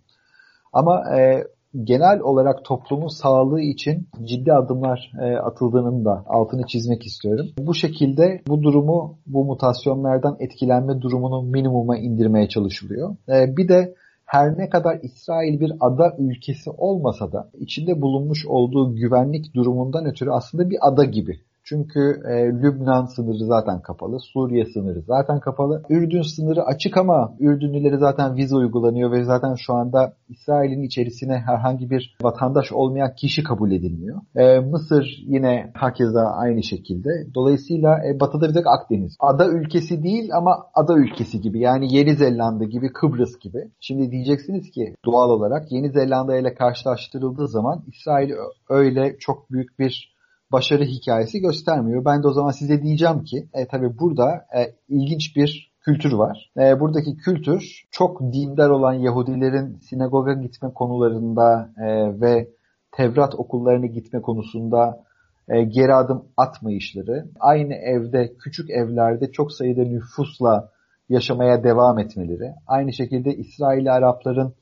Ama 0.73 1.16
e, 1.18 1.44
genel 1.84 2.20
olarak 2.20 2.64
toplumun 2.64 3.08
sağlığı 3.08 3.60
için 3.60 4.08
ciddi 4.24 4.52
adımlar 4.52 5.12
e, 5.22 5.36
atıldığının 5.36 6.04
da 6.04 6.24
altını 6.26 6.66
çizmek 6.66 7.06
istiyorum. 7.06 7.46
Bu 7.58 7.74
şekilde 7.74 8.42
bu 8.48 8.62
durumu, 8.62 9.18
bu 9.26 9.44
mutasyonlardan 9.44 10.36
etkilenme 10.40 11.00
durumunu 11.00 11.42
minimuma 11.42 11.98
indirmeye 11.98 12.48
çalışılıyor. 12.48 13.16
E, 13.28 13.56
bir 13.56 13.68
de 13.68 13.94
her 14.24 14.58
ne 14.58 14.68
kadar 14.68 14.98
İsrail 15.02 15.60
bir 15.60 15.72
ada 15.80 16.16
ülkesi 16.18 16.70
olmasa 16.70 17.32
da 17.32 17.50
içinde 17.58 18.02
bulunmuş 18.02 18.46
olduğu 18.46 18.94
güvenlik 18.94 19.54
durumundan 19.54 20.06
ötürü 20.06 20.30
aslında 20.30 20.70
bir 20.70 20.78
ada 20.80 21.04
gibi 21.04 21.40
çünkü 21.70 22.22
e, 22.28 22.34
Lübnan 22.62 23.04
sınırı 23.04 23.44
zaten 23.44 23.80
kapalı, 23.80 24.20
Suriye 24.20 24.64
sınırı 24.64 25.02
zaten 25.02 25.40
kapalı. 25.40 25.82
Ürdün 25.90 26.22
sınırı 26.22 26.62
açık 26.64 26.96
ama 26.96 27.34
Ürdünlülere 27.40 27.98
zaten 27.98 28.36
vize 28.36 28.56
uygulanıyor 28.56 29.12
ve 29.12 29.24
zaten 29.24 29.54
şu 29.54 29.74
anda 29.74 30.12
İsrail'in 30.28 30.82
içerisine 30.82 31.38
herhangi 31.38 31.90
bir 31.90 32.16
vatandaş 32.22 32.72
olmayan 32.72 33.14
kişi 33.14 33.42
kabul 33.42 33.72
edilmiyor. 33.72 34.20
E, 34.36 34.60
Mısır 34.60 35.24
yine 35.26 35.70
hakeza 35.74 36.22
aynı 36.22 36.62
şekilde. 36.62 37.10
Dolayısıyla 37.34 37.98
e, 38.08 38.20
batıda 38.20 38.48
bir 38.48 38.54
tek 38.54 38.66
Akdeniz. 38.66 39.16
Ada 39.20 39.48
ülkesi 39.48 40.02
değil 40.02 40.30
ama 40.34 40.66
ada 40.74 40.94
ülkesi 40.96 41.40
gibi. 41.40 41.60
Yani 41.60 41.94
Yeni 41.96 42.14
Zelanda 42.14 42.64
gibi, 42.64 42.92
Kıbrıs 42.92 43.38
gibi. 43.38 43.70
Şimdi 43.80 44.10
diyeceksiniz 44.10 44.70
ki 44.70 44.94
doğal 45.04 45.30
olarak 45.30 45.72
Yeni 45.72 45.90
Zelanda 45.90 46.36
ile 46.36 46.54
karşılaştırıldığı 46.54 47.48
zaman 47.48 47.82
İsrail 47.86 48.30
öyle 48.68 49.16
çok 49.18 49.50
büyük 49.50 49.78
bir 49.78 50.19
başarı 50.52 50.85
hikayesi 50.85 51.40
göstermiyor. 51.40 52.04
Ben 52.04 52.23
de 52.23 52.28
o 52.28 52.33
zaman 52.33 52.50
size 52.50 52.83
diyeceğim 52.83 53.25
ki 53.25 53.49
e, 53.54 53.66
tabii 53.66 53.99
burada 53.99 54.47
e, 54.57 54.75
ilginç 54.88 55.37
bir 55.37 55.71
kültür 55.80 56.12
var. 56.12 56.50
E, 56.59 56.80
buradaki 56.80 57.16
kültür 57.16 57.85
çok 57.90 58.21
dindar 58.21 58.71
olan 58.71 58.92
Yahudilerin 58.92 59.78
sinagoga 59.78 60.33
gitme 60.33 60.73
konularında 60.75 61.71
e, 61.78 62.21
ve 62.21 62.49
Tevrat 62.92 63.35
okullarına 63.35 63.87
gitme 63.87 64.23
konusunda 64.23 65.04
e, 65.49 65.62
geri 65.62 65.95
adım 65.95 66.25
atmayışları, 66.37 67.26
aynı 67.40 67.75
evde, 67.75 68.37
küçük 68.38 68.71
evlerde 68.71 69.33
çok 69.33 69.52
sayıda 69.52 69.83
nüfusla 69.83 70.71
yaşamaya 71.09 71.64
devam 71.64 71.99
etmeleri, 71.99 72.54
aynı 72.66 72.92
şekilde 72.92 73.37
İsrail 73.37 73.95
Arapların 73.95 74.54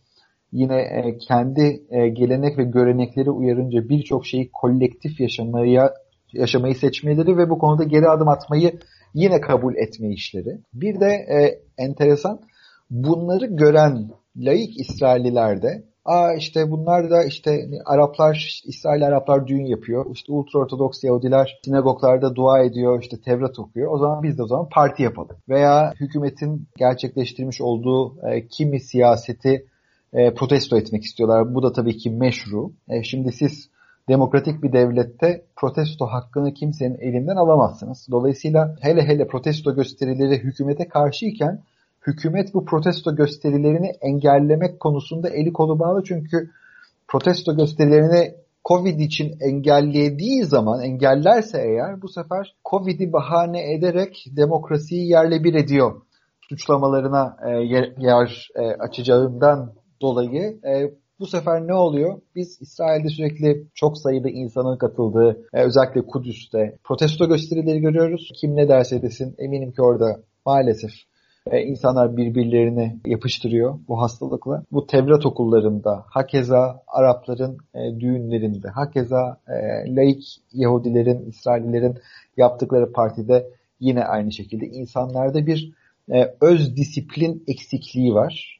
yine 0.53 0.81
e, 0.81 1.19
kendi 1.19 1.83
e, 1.91 2.09
gelenek 2.09 2.59
ve 2.59 2.65
görenekleri 2.65 3.31
uyarınca 3.31 3.89
birçok 3.89 4.27
şeyi 4.27 4.51
kolektif 4.53 5.21
yaşamaya 5.21 5.95
yaşamayı 6.33 6.75
seçmeleri 6.75 7.37
ve 7.37 7.51
bu 7.51 7.59
konuda 7.59 7.85
geri 7.85 8.09
adım 8.09 8.29
atmayı 8.29 8.73
yine 9.15 9.41
kabul 9.41 9.77
etme 9.77 10.09
işleri. 10.09 10.59
Bir 10.75 11.01
de 11.01 11.07
e, 11.07 11.61
enteresan 11.79 12.41
bunları 12.91 13.47
gören 13.47 14.09
laik 14.37 14.81
İsrailliler 14.81 15.63
de 15.63 15.89
Aa 16.09 16.35
işte 16.35 16.71
bunlar 16.71 17.11
da 17.11 17.25
işte 17.25 17.69
Araplar, 17.85 18.63
İsrail 18.65 19.07
Araplar 19.07 19.47
düğün 19.47 19.65
yapıyor. 19.65 20.07
İşte 20.13 20.33
ultraortodoks 20.33 21.05
Yahudiler 21.05 21.59
sinagoglarda 21.65 22.35
dua 22.35 22.63
ediyor, 22.63 23.03
işte 23.03 23.21
Tevrat 23.21 23.59
okuyor. 23.59 23.93
O 23.93 23.99
zaman 23.99 24.23
biz 24.23 24.39
de 24.39 24.43
o 24.43 24.47
zaman 24.47 24.69
parti 24.69 25.03
yapalım. 25.03 25.37
Veya 25.49 25.93
hükümetin 26.01 26.69
gerçekleştirmiş 26.79 27.61
olduğu 27.61 28.27
e, 28.29 28.47
kimi 28.47 28.81
siyaseti 28.81 29.67
e, 30.13 30.35
protesto 30.35 30.77
etmek 30.77 31.03
istiyorlar. 31.03 31.55
Bu 31.55 31.63
da 31.63 31.73
tabii 31.73 31.97
ki 31.97 32.11
meşru. 32.11 32.73
E, 32.89 33.03
şimdi 33.03 33.33
siz 33.33 33.69
demokratik 34.09 34.63
bir 34.63 34.73
devlette 34.73 35.45
protesto 35.57 36.07
hakkını 36.07 36.55
kimsenin 36.55 36.99
elinden 37.01 37.37
alamazsınız. 37.37 38.07
Dolayısıyla 38.11 38.77
hele 38.81 39.03
hele 39.03 39.27
protesto 39.27 39.75
gösterileri 39.75 40.39
hükümete 40.39 40.89
karşıyken 40.89 41.63
hükümet 42.07 42.55
bu 42.55 42.65
protesto 42.65 43.17
gösterilerini 43.17 43.93
engellemek 44.01 44.81
konusunda 44.81 45.29
eli 45.29 45.53
kolu 45.53 45.79
bağlı 45.79 46.05
çünkü 46.05 46.51
protesto 47.09 47.57
gösterilerini 47.57 48.35
Covid 48.65 48.99
için 48.99 49.37
engellediği 49.41 50.45
zaman 50.45 50.83
engellerse 50.83 51.59
eğer 51.59 52.03
bu 52.03 52.09
sefer 52.09 52.55
Covid'i 52.71 53.13
bahane 53.13 53.73
ederek 53.73 54.25
demokrasiyi 54.37 55.09
yerle 55.09 55.45
bir 55.45 55.55
ediyor 55.55 56.03
suçlamalarına 56.41 57.37
e, 57.47 57.51
yer, 57.51 57.93
yer 57.99 58.49
e, 58.55 58.63
açacağından 58.63 59.73
dolayı 60.03 60.59
e, 60.65 60.91
bu 61.21 61.27
sefer 61.27 61.67
ne 61.67 61.75
oluyor? 61.75 62.21
Biz 62.37 62.59
İsrail'de 62.61 63.09
sürekli 63.09 63.67
çok 63.75 63.99
sayıda 63.99 64.29
insanın 64.29 64.77
katıldığı, 64.77 65.45
e, 65.55 65.63
özellikle 65.63 66.07
Kudüs'te 66.07 66.77
protesto 66.85 67.29
gösterileri 67.29 67.81
görüyoruz. 67.81 68.33
Kim 68.41 68.57
ne 68.57 68.69
derse 68.69 69.03
desin 69.03 69.35
eminim 69.39 69.73
ki 69.73 69.83
orada 69.83 70.21
maalesef 70.47 70.91
e, 71.51 71.63
insanlar 71.63 72.17
birbirlerini 72.17 72.97
yapıştırıyor 73.07 73.79
bu 73.89 74.01
hastalıkla. 74.01 74.65
Bu 74.73 74.87
Tevrat 74.87 75.27
okullarında, 75.27 76.05
hakeza 76.07 76.83
Arapların 76.87 77.59
e, 77.75 78.01
düğünlerinde, 78.01 78.69
hakeza 78.69 79.41
e, 79.49 79.55
laik 79.95 80.25
Yahudilerin, 80.53 81.27
İsraillerin 81.27 81.99
yaptıkları 82.37 82.93
partide 82.93 83.47
yine 83.81 84.05
aynı 84.05 84.33
şekilde 84.33 84.67
insanlarda 84.67 85.47
bir 85.47 85.73
e, 86.13 86.35
öz 86.41 86.77
disiplin 86.77 87.45
eksikliği 87.47 88.15
var. 88.15 88.58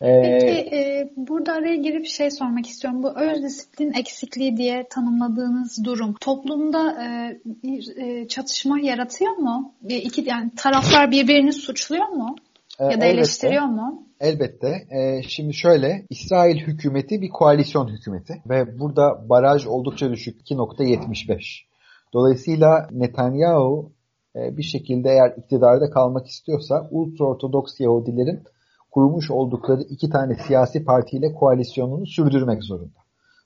Peki 0.00 0.76
e, 0.76 1.12
burada 1.16 1.52
araya 1.52 1.76
girip 1.76 2.06
şey 2.06 2.30
sormak 2.30 2.66
istiyorum. 2.66 3.02
Bu 3.02 3.20
öz 3.20 3.42
disiplin 3.42 3.92
eksikliği 3.92 4.56
diye 4.56 4.86
tanımladığınız 4.90 5.84
durum 5.84 6.14
toplumda 6.20 7.04
e, 7.04 7.38
bir 7.44 7.96
e, 7.96 8.28
çatışma 8.28 8.80
yaratıyor 8.80 9.32
mu? 9.32 9.74
Bir, 9.82 9.96
iki 9.96 10.28
yani 10.28 10.50
taraflar 10.56 11.10
birbirini 11.10 11.52
suçluyor 11.52 12.08
mu? 12.08 12.36
Ya 12.80 12.86
da 12.86 12.92
elbette, 12.92 13.08
eleştiriyor 13.08 13.64
mu? 13.64 14.06
Elbette. 14.20 14.86
E, 14.90 15.22
şimdi 15.22 15.54
şöyle 15.54 16.06
İsrail 16.10 16.56
hükümeti 16.56 17.22
bir 17.22 17.28
koalisyon 17.28 17.88
hükümeti 17.88 18.42
ve 18.48 18.78
burada 18.78 19.28
baraj 19.28 19.66
oldukça 19.66 20.10
düşük 20.10 20.50
2.75. 20.50 21.64
Dolayısıyla 22.12 22.88
Netanyahu 22.90 23.92
e, 24.36 24.56
bir 24.56 24.62
şekilde 24.62 25.08
eğer 25.08 25.34
iktidarda 25.36 25.90
kalmak 25.90 26.26
istiyorsa 26.26 26.88
ultraortodoks 26.90 27.80
Yahudilerin 27.80 28.42
kurmuş 28.90 29.30
oldukları 29.30 29.82
iki 29.82 30.10
tane 30.10 30.34
siyasi 30.34 30.84
partiyle 30.84 31.34
koalisyonunu 31.34 32.06
sürdürmek 32.06 32.64
zorunda. 32.64 33.00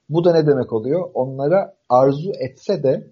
Bu 0.09 0.25
da 0.25 0.33
ne 0.33 0.47
demek 0.47 0.73
oluyor? 0.73 1.11
Onlara 1.15 1.75
arzu 1.89 2.33
etse 2.41 2.83
de 2.83 3.07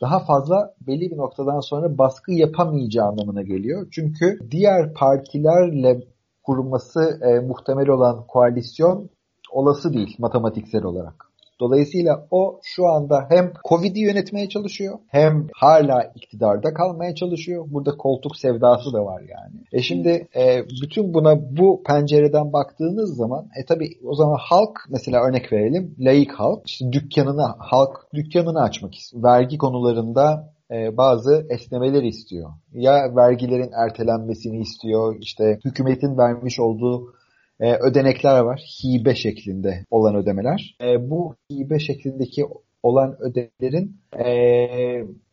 daha 0.00 0.18
fazla 0.18 0.74
belli 0.86 1.10
bir 1.10 1.16
noktadan 1.16 1.60
sonra 1.60 1.98
baskı 1.98 2.32
yapamayacağı 2.32 3.06
anlamına 3.06 3.42
geliyor. 3.42 3.88
Çünkü 3.90 4.38
diğer 4.50 4.94
partilerle 4.94 6.00
kurulması 6.42 7.20
e, 7.22 7.40
muhtemel 7.40 7.88
olan 7.88 8.26
koalisyon 8.26 9.10
olası 9.52 9.92
değil 9.92 10.16
matematiksel 10.18 10.84
olarak. 10.84 11.30
Dolayısıyla 11.60 12.26
o 12.30 12.60
şu 12.62 12.86
anda 12.86 13.26
hem 13.28 13.52
Covid'i 13.68 14.00
yönetmeye 14.00 14.48
çalışıyor 14.48 14.98
hem 15.08 15.46
hala 15.54 16.12
iktidarda 16.14 16.74
kalmaya 16.74 17.14
çalışıyor. 17.14 17.64
Burada 17.68 17.96
koltuk 17.96 18.36
sevdası 18.36 18.92
da 18.92 19.04
var 19.04 19.20
yani. 19.20 19.64
E 19.72 19.82
şimdi 19.82 20.28
e, 20.36 20.64
bütün 20.82 21.14
buna 21.14 21.56
bu 21.56 21.82
pencereden 21.86 22.52
baktığınız 22.52 23.16
zaman 23.16 23.48
e 23.62 23.64
tabi 23.64 23.90
o 24.04 24.14
zaman 24.14 24.38
halk 24.40 24.78
mesela 24.90 25.28
örnek 25.28 25.52
verelim 25.52 25.94
laik 25.98 26.32
halk 26.32 26.62
işte 26.66 26.92
dükkanını 26.92 27.46
halk 27.58 28.06
dükkanını 28.14 28.62
açmak 28.62 28.94
istiyor. 28.94 29.22
Vergi 29.22 29.58
konularında 29.58 30.56
e, 30.70 30.96
bazı 30.96 31.46
esnemeler 31.50 32.02
istiyor. 32.02 32.50
Ya 32.72 33.16
vergilerin 33.16 33.70
ertelenmesini 33.72 34.58
istiyor, 34.58 35.16
işte 35.20 35.58
hükümetin 35.64 36.18
vermiş 36.18 36.60
olduğu 36.60 37.14
e, 37.60 37.74
ödenekler 37.74 38.40
var. 38.40 38.60
Hibe 38.84 39.14
şeklinde 39.14 39.84
olan 39.90 40.14
ödemeler. 40.14 40.76
E, 40.80 41.10
bu 41.10 41.34
hibe 41.52 41.78
şeklindeki 41.78 42.44
olan 42.82 43.16
ödemelerin 43.20 43.96
e, 44.24 44.28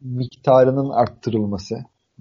miktarının 0.01 0.89
arttırılması 0.89 1.75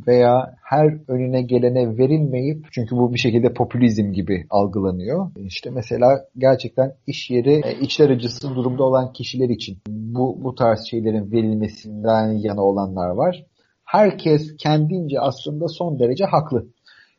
veya 0.07 0.55
her 0.63 0.99
önüne 1.09 1.43
gelene 1.43 1.99
verilmeyip 1.99 2.67
çünkü 2.73 2.97
bu 2.97 3.15
bir 3.15 3.19
şekilde 3.19 3.53
popülizm 3.53 4.13
gibi 4.13 4.47
algılanıyor. 4.51 5.31
İşte 5.37 5.71
mesela 5.71 6.25
gerçekten 6.39 6.95
iş 7.07 7.31
yeri 7.31 7.61
e, 7.65 7.81
içler 7.81 8.11
acısı 8.11 8.55
durumda 8.55 8.85
olan 8.85 9.13
kişiler 9.13 9.49
için 9.49 9.79
bu, 9.89 10.45
bu 10.45 10.55
tarz 10.55 10.87
şeylerin 10.91 11.33
verilmesinden 11.33 12.33
yana 12.33 12.63
olanlar 12.63 13.09
var. 13.09 13.47
Herkes 13.85 14.57
kendince 14.57 15.21
aslında 15.21 15.69
son 15.69 15.99
derece 15.99 16.25
haklı. 16.25 16.67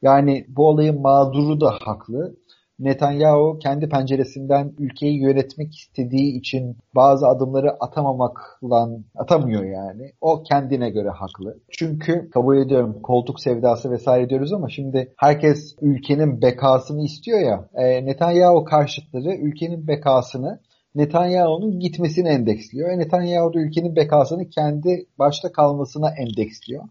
Yani 0.02 0.46
bu 0.48 0.68
olayın 0.68 1.02
mağduru 1.02 1.62
da 1.62 1.72
haklı 1.82 2.36
Netanyahu 2.84 3.60
kendi 3.60 3.90
penceresinden 3.90 4.74
ülkeyi 4.80 5.22
yönetmek 5.22 5.76
istediği 5.76 6.38
için 6.38 6.78
bazı 6.96 7.28
adımları 7.28 7.72
atamamakla 7.80 8.90
atamıyor 9.16 9.64
yani. 9.64 10.12
O 10.22 10.44
kendine 10.44 10.90
göre 10.90 11.10
haklı. 11.10 11.58
Çünkü 11.72 12.30
kabul 12.30 12.58
ediyorum 12.58 13.02
koltuk 13.04 13.40
sevdası 13.40 13.92
vesaire 13.92 14.30
diyoruz 14.30 14.54
ama 14.54 14.70
şimdi 14.70 15.14
herkes 15.18 15.76
ülkenin 15.82 16.42
bekasını 16.42 17.04
istiyor 17.04 17.40
ya. 17.40 17.70
E, 17.74 18.06
Netanyahu 18.06 18.64
karşıtları 18.64 19.36
ülkenin 19.36 19.88
bekasını 19.88 20.60
Netanyahu'nun 20.96 21.80
gitmesini 21.80 22.28
endeksliyor. 22.28 22.90
E, 22.90 23.00
Netanyahu 23.00 23.54
da 23.54 23.60
ülkenin 23.60 23.96
bekasını 23.96 24.50
kendi 24.50 25.06
başta 25.20 25.52
kalmasına 25.52 26.10
endeksliyor. 26.10 26.84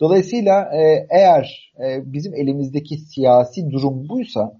Dolayısıyla 0.00 0.70
e, 0.74 1.06
eğer 1.10 1.72
e, 1.84 2.12
bizim 2.12 2.34
elimizdeki 2.34 2.96
siyasi 2.96 3.70
durum 3.70 4.08
buysa 4.08 4.52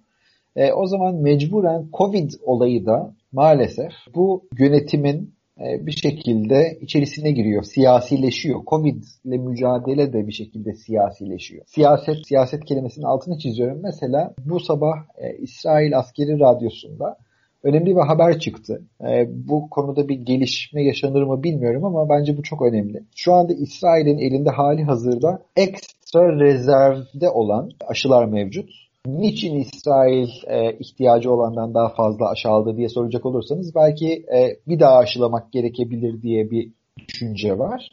e, 0.57 0.73
o 0.73 0.87
zaman 0.87 1.15
mecburen 1.15 1.89
Covid 1.99 2.31
olayı 2.43 2.87
da 2.87 3.15
maalesef 3.33 3.93
bu 4.15 4.49
yönetimin 4.59 5.35
e, 5.61 5.87
bir 5.87 5.93
şekilde 5.93 6.79
içerisine 6.81 7.31
giriyor, 7.31 7.63
siyasileşiyor. 7.63 8.61
Covid 8.67 9.03
ile 9.25 9.39
mücadele 9.39 10.13
de 10.13 10.27
bir 10.27 10.33
şekilde 10.33 10.75
siyasileşiyor. 10.75 11.65
Siyaset, 11.67 12.27
siyaset 12.27 12.65
kelimesinin 12.65 13.07
altını 13.07 13.39
çiziyorum. 13.39 13.81
Mesela 13.83 14.35
bu 14.47 14.61
sabah 14.61 14.97
e, 15.19 15.37
İsrail 15.37 15.99
Askeri 15.99 16.41
Radyosu'nda 16.41 17.17
önemli 17.63 17.97
bir 17.97 18.01
haber 18.01 18.39
çıktı. 18.39 18.83
E, 19.09 19.29
bu 19.49 19.71
konuda 19.71 20.09
bir 20.09 20.17
gelişme 20.17 20.85
yaşanır 20.85 21.23
mı 21.23 21.43
bilmiyorum 21.43 21.85
ama 21.85 22.09
bence 22.09 22.37
bu 22.37 22.43
çok 22.43 22.63
önemli. 22.63 23.03
Şu 23.17 23.33
anda 23.33 23.53
İsrail'in 23.53 24.19
elinde 24.19 24.51
hali 24.51 24.85
hazırda 24.85 25.43
ekstra 25.57 26.41
rezervde 26.41 27.31
olan 27.31 27.71
aşılar 27.89 28.25
mevcut. 28.25 28.71
Niçin 29.09 29.55
İsrail 29.55 30.29
e, 30.47 30.73
ihtiyacı 30.79 31.33
olandan 31.33 31.75
daha 31.75 31.89
fazla 31.89 32.31
aşı 32.31 32.49
aldı 32.49 32.77
diye 32.77 32.89
soracak 32.89 33.27
olursanız 33.27 33.75
belki 33.75 34.13
e, 34.13 34.57
bir 34.69 34.81
daha 34.81 34.97
aşılamak 34.97 35.53
gerekebilir 35.53 36.23
diye 36.23 36.51
bir 36.51 36.73
düşünce 37.09 37.59
var. 37.59 37.89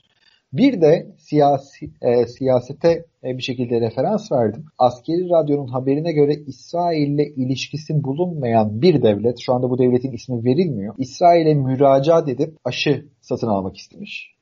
Bir 0.54 0.82
de 0.82 1.08
siyasi 1.18 1.90
e, 2.02 2.28
siyasete 2.28 3.06
e, 3.24 3.38
bir 3.38 3.44
şekilde 3.44 3.82
referans 3.82 4.32
verdim. 4.32 4.66
Askeri 4.78 5.30
Radyo'nun 5.30 5.68
haberine 5.68 6.12
göre 6.12 6.34
İsrail 6.48 7.08
ile 7.08 7.28
ilişkisi 7.28 8.04
bulunmayan 8.04 8.82
bir 8.82 9.04
devlet, 9.04 9.40
şu 9.40 9.54
anda 9.54 9.70
bu 9.70 9.78
devletin 9.78 10.12
ismi 10.12 10.46
verilmiyor, 10.46 10.96
İsrail'e 10.98 11.54
müracaat 11.54 12.30
edip 12.30 12.58
aşı 12.66 13.06
satın 13.22 13.48
almak 13.48 13.78
istemiş. 13.78 14.35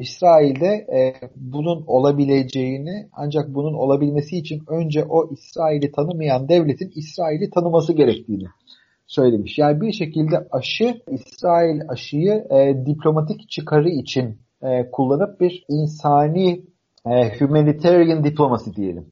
İsrail'de 0.00 0.66
e, 0.66 1.14
bunun 1.36 1.84
olabileceğini 1.86 3.08
ancak 3.12 3.54
bunun 3.54 3.74
olabilmesi 3.74 4.36
için 4.36 4.62
önce 4.68 5.04
o 5.04 5.30
İsrail'i 5.32 5.92
tanımayan 5.92 6.48
devletin 6.48 6.92
İsrail'i 6.94 7.50
tanıması 7.50 7.92
gerektiğini 7.92 8.46
söylemiş. 9.06 9.58
Yani 9.58 9.80
bir 9.80 9.92
şekilde 9.92 10.48
aşı, 10.50 11.00
İsrail 11.10 11.80
aşıyı 11.88 12.46
e, 12.50 12.86
diplomatik 12.86 13.50
çıkarı 13.50 13.88
için 13.88 14.38
e, 14.62 14.90
kullanıp 14.90 15.40
bir 15.40 15.64
insani 15.68 16.64
e, 17.06 17.38
humanitarian 17.38 18.24
diplomasi 18.24 18.74
diyelim. 18.74 19.06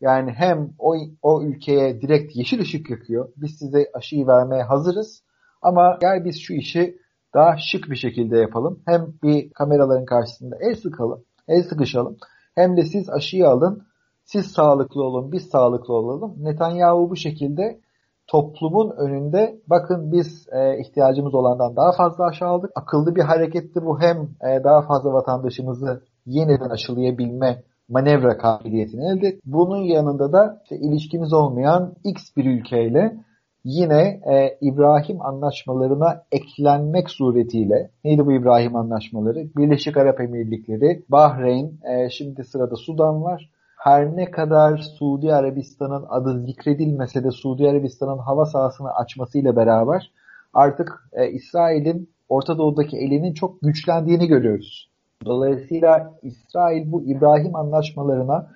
Yani 0.00 0.30
hem 0.30 0.70
o, 0.78 0.94
o 1.22 1.42
ülkeye 1.42 2.00
direkt 2.00 2.36
yeşil 2.36 2.60
ışık 2.60 2.90
yakıyor. 2.90 3.28
Biz 3.36 3.50
size 3.58 3.90
aşıyı 3.94 4.26
vermeye 4.26 4.62
hazırız. 4.62 5.22
Ama 5.62 5.98
gel 6.00 6.24
biz 6.24 6.40
şu 6.40 6.54
işi 6.54 6.98
daha 7.34 7.56
şık 7.56 7.90
bir 7.90 7.96
şekilde 7.96 8.38
yapalım. 8.38 8.80
Hem 8.86 9.06
bir 9.22 9.50
kameraların 9.50 10.04
karşısında 10.04 10.56
el 10.60 10.74
sıkalım, 10.74 11.24
el 11.48 11.62
sıkışalım. 11.62 12.16
Hem 12.54 12.76
de 12.76 12.82
siz 12.82 13.10
aşıyı 13.10 13.48
alın, 13.48 13.82
siz 14.24 14.46
sağlıklı 14.46 15.02
olun, 15.04 15.32
biz 15.32 15.42
sağlıklı 15.48 15.94
olalım. 15.94 16.34
Netanyahu 16.38 17.10
bu 17.10 17.16
şekilde 17.16 17.80
toplumun 18.26 18.90
önünde 18.90 19.60
bakın 19.66 20.12
biz 20.12 20.48
e, 20.52 20.80
ihtiyacımız 20.80 21.34
olandan 21.34 21.76
daha 21.76 21.92
fazla 21.92 22.24
aşı 22.24 22.46
aldık. 22.46 22.70
Akıllı 22.74 23.16
bir 23.16 23.22
hareketti 23.22 23.84
bu 23.84 24.00
hem 24.00 24.16
e, 24.16 24.64
daha 24.64 24.82
fazla 24.82 25.12
vatandaşımızı 25.12 26.02
yeniden 26.26 26.70
aşılayabilme 26.70 27.62
manevra 27.88 28.38
kabiliyetini 28.38 29.04
elde. 29.10 29.38
Bunun 29.44 29.82
yanında 29.82 30.32
da 30.32 30.60
işte 30.62 30.76
ilişkimiz 30.76 31.32
olmayan 31.32 31.94
X 32.04 32.36
bir 32.36 32.44
ülkeyle 32.44 33.16
yine 33.64 34.20
e, 34.32 34.58
İbrahim 34.60 35.22
anlaşmalarına 35.22 36.22
eklenmek 36.32 37.10
suretiyle 37.10 37.90
neydi 38.04 38.26
bu 38.26 38.32
İbrahim 38.32 38.76
anlaşmaları? 38.76 39.46
Birleşik 39.56 39.96
Arap 39.96 40.20
Emirlikleri, 40.20 41.02
Bahreyn, 41.08 41.66
e, 41.66 42.10
şimdi 42.10 42.44
sırada 42.44 42.76
Sudan 42.76 43.22
var. 43.22 43.50
Her 43.76 44.16
ne 44.16 44.30
kadar 44.30 44.78
Suudi 44.78 45.34
Arabistan'ın 45.34 46.04
adı 46.08 46.40
zikredilmese 46.46 47.24
de 47.24 47.30
Suudi 47.30 47.68
Arabistan'ın 47.68 48.18
hava 48.18 48.44
sahasını 48.44 48.94
açmasıyla 48.94 49.56
beraber 49.56 50.10
artık 50.54 51.08
e, 51.12 51.30
İsrail'in 51.30 52.10
Orta 52.28 52.58
Doğu'daki 52.58 52.96
elinin 52.96 53.34
çok 53.34 53.60
güçlendiğini 53.60 54.26
görüyoruz. 54.26 54.90
Dolayısıyla 55.24 56.14
İsrail 56.22 56.92
bu 56.92 57.02
İbrahim 57.02 57.56
anlaşmalarına 57.56 58.50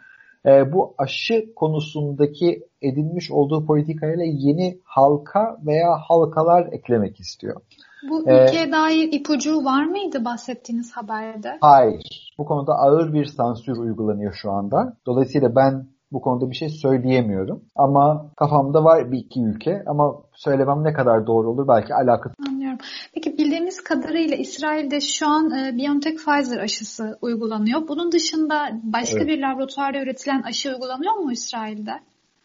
e, 0.46 0.72
bu 0.72 0.94
aşı 0.98 1.54
konusundaki 1.56 2.62
edinmiş 2.82 3.30
olduğu 3.30 3.66
politikayla 3.66 4.24
yeni 4.24 4.78
halka 4.84 5.56
veya 5.66 5.98
halkalar 6.08 6.72
eklemek 6.72 7.20
istiyor. 7.20 7.60
Bu 8.10 8.20
ülkeye 8.20 8.66
ee, 8.68 8.72
dair 8.72 9.12
ipucu 9.12 9.64
var 9.64 9.84
mıydı 9.84 10.24
bahsettiğiniz 10.24 10.92
haberde? 10.92 11.58
Hayır. 11.60 12.34
Bu 12.38 12.44
konuda 12.44 12.74
ağır 12.74 13.12
bir 13.12 13.24
sansür 13.24 13.76
uygulanıyor 13.76 14.32
şu 14.42 14.50
anda. 14.50 14.96
Dolayısıyla 15.06 15.56
ben 15.56 15.86
bu 16.12 16.20
konuda 16.20 16.50
bir 16.50 16.54
şey 16.54 16.68
söyleyemiyorum. 16.68 17.62
Ama 17.76 18.30
kafamda 18.36 18.84
var 18.84 19.12
bir 19.12 19.18
iki 19.18 19.40
ülke 19.40 19.82
ama 19.86 20.14
söylemem 20.34 20.84
ne 20.84 20.92
kadar 20.92 21.26
doğru 21.26 21.50
olur 21.50 21.68
belki 21.68 21.94
alakası. 21.94 22.34
Anlıyorum. 22.74 23.10
Peki 23.14 23.38
bildiğimiz 23.38 23.80
kadarıyla 23.80 24.36
İsrail'de 24.36 25.00
şu 25.00 25.28
an 25.28 25.50
e, 25.50 25.76
BioNTech 25.76 26.16
Pfizer 26.16 26.58
aşısı 26.58 27.18
uygulanıyor. 27.22 27.88
Bunun 27.88 28.12
dışında 28.12 28.70
başka 28.82 29.18
evet. 29.18 29.28
bir 29.28 29.38
laboratuvarda 29.38 29.98
üretilen 29.98 30.42
aşı 30.42 30.72
uygulanıyor 30.72 31.14
mu 31.14 31.32
İsrail'de? 31.32 31.92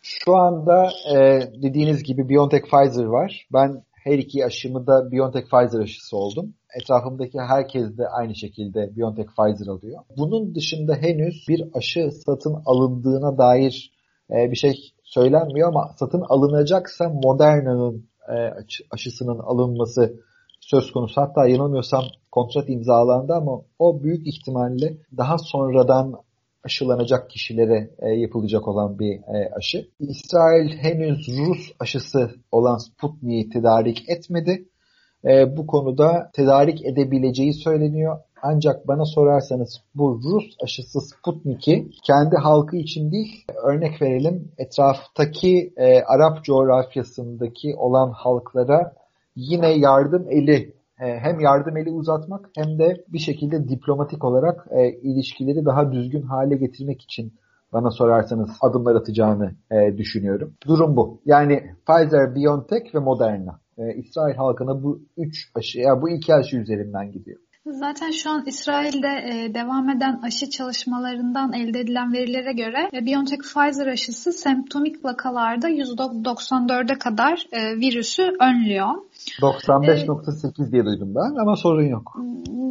Şu 0.02 0.36
anda 0.36 0.90
e, 1.14 1.42
dediğiniz 1.64 2.04
gibi 2.04 2.30
BioNTech 2.30 2.64
Pfizer 2.64 3.06
var. 3.06 3.48
Ben 3.54 3.84
her 4.04 4.18
iki 4.18 4.46
aşımı 4.46 4.88
da 4.88 5.12
BioNTech 5.12 5.46
Pfizer 5.50 5.80
aşısı 5.80 6.18
oldum. 6.18 6.54
Etrafımdaki 6.82 7.40
herkes 7.40 7.98
de 7.98 8.08
aynı 8.08 8.36
şekilde 8.36 8.96
BioNTech 8.96 9.28
Pfizer 9.28 9.68
alıyor. 9.68 10.04
Bunun 10.18 10.56
dışında 10.56 10.96
henüz 10.96 11.46
bir 11.50 11.64
aşı 11.74 12.12
satın 12.12 12.56
alındığına 12.66 13.38
dair 13.38 13.92
e, 14.32 14.52
bir 14.52 14.56
şey 14.56 14.74
söylenmiyor 15.04 15.68
ama 15.68 15.94
satın 16.00 16.22
alınacaksa 16.30 17.10
Moderna'nın 17.10 18.09
aşısının 18.92 19.40
alınması 19.40 20.14
söz 20.60 20.92
konusu. 20.92 21.22
Hatta 21.22 21.48
yanılmıyorsam 21.48 22.04
kontrat 22.32 22.70
imzalandı 22.70 23.34
ama 23.34 23.62
o 23.80 24.04
büyük 24.04 24.28
ihtimalle 24.28 24.98
daha 25.18 25.38
sonradan 25.38 26.16
aşılanacak 26.64 27.30
kişilere 27.30 27.90
e, 28.00 28.10
yapılacak 28.10 28.68
olan 28.68 29.00
bir 29.00 29.14
e, 29.14 29.52
aşı. 29.56 29.88
İsrail 30.00 30.78
henüz 30.78 31.28
Rus 31.28 31.72
aşısı 31.80 32.32
olan 32.52 32.78
Sputnik'i 32.78 33.50
tedarik 33.50 34.10
etmedi. 34.10 34.66
E, 35.26 35.58
bu 35.58 35.68
konuda 35.68 36.30
tedarik 36.34 36.86
edebileceği 36.86 37.54
söyleniyor. 37.54 38.20
Ancak 38.42 38.88
bana 38.88 39.06
sorarsanız 39.06 39.82
bu 39.96 40.22
Rus 40.24 40.46
aşısı 40.64 41.02
Sputnik'i 41.02 41.90
kendi 42.08 42.36
halkı 42.36 42.78
için 42.78 43.12
değil, 43.12 43.46
örnek 43.64 44.02
verelim 44.02 44.52
etraftaki 44.58 45.74
e, 45.78 46.02
Arap 46.02 46.44
coğrafyasındaki 46.44 47.76
olan 47.78 48.12
halklara 48.12 48.94
yine 49.36 49.72
yardım 49.78 50.26
eli 50.30 50.74
e, 51.00 51.20
hem 51.20 51.40
yardım 51.40 51.78
eli 51.78 51.92
uzatmak 51.92 52.50
hem 52.56 52.80
de 52.80 53.06
bir 53.08 53.20
şekilde 53.20 53.70
diplomatik 53.70 54.24
olarak 54.24 54.68
e, 54.72 54.90
ilişkileri 54.92 55.66
daha 55.66 55.92
düzgün 55.92 56.22
hale 56.22 56.56
getirmek 56.56 57.02
için 57.02 57.34
bana 57.74 57.92
sorarsanız 57.92 58.50
adımlar 58.62 58.96
atacağını 58.96 59.52
e, 59.72 59.98
düşünüyorum. 59.98 60.54
Durum 60.68 60.96
bu. 60.96 61.22
Yani 61.26 61.76
Pfizer, 61.88 62.36
BioNTech 62.36 62.96
ve 62.96 63.00
Moderna. 63.00 63.60
E, 63.78 63.94
İsrail 63.94 64.36
halkına 64.36 64.84
bu 64.84 65.02
üç 65.18 65.52
aşı, 65.56 65.80
ya 65.80 66.02
bu 66.02 66.10
iki 66.10 66.34
aşı 66.34 66.58
üzerinden 66.58 67.12
gidiyor. 67.12 67.40
Zaten 67.66 68.12
şu 68.12 68.30
an 68.30 68.44
İsrail'de 68.46 69.08
e, 69.08 69.54
devam 69.54 69.90
eden 69.90 70.20
aşı 70.24 70.50
çalışmalarından 70.50 71.54
elde 71.54 71.80
edilen 71.80 72.14
verilere 72.14 72.54
göre 72.54 72.90
e, 72.94 73.06
BioNTech 73.06 73.42
Pfizer 73.42 73.88
aşısı 73.88 74.32
semptomik 74.32 75.06
vakalarda 75.06 75.70
%94'e 75.70 76.98
kadar 77.00 77.48
e, 77.52 77.78
virüsü 77.78 78.24
önlüyor. 78.40 78.90
95.8 79.42 80.72
diye 80.72 80.86
duydum 80.86 81.16
ben 81.16 81.42
ama 81.42 81.56
sorun 81.56 81.88
yok. 81.88 82.16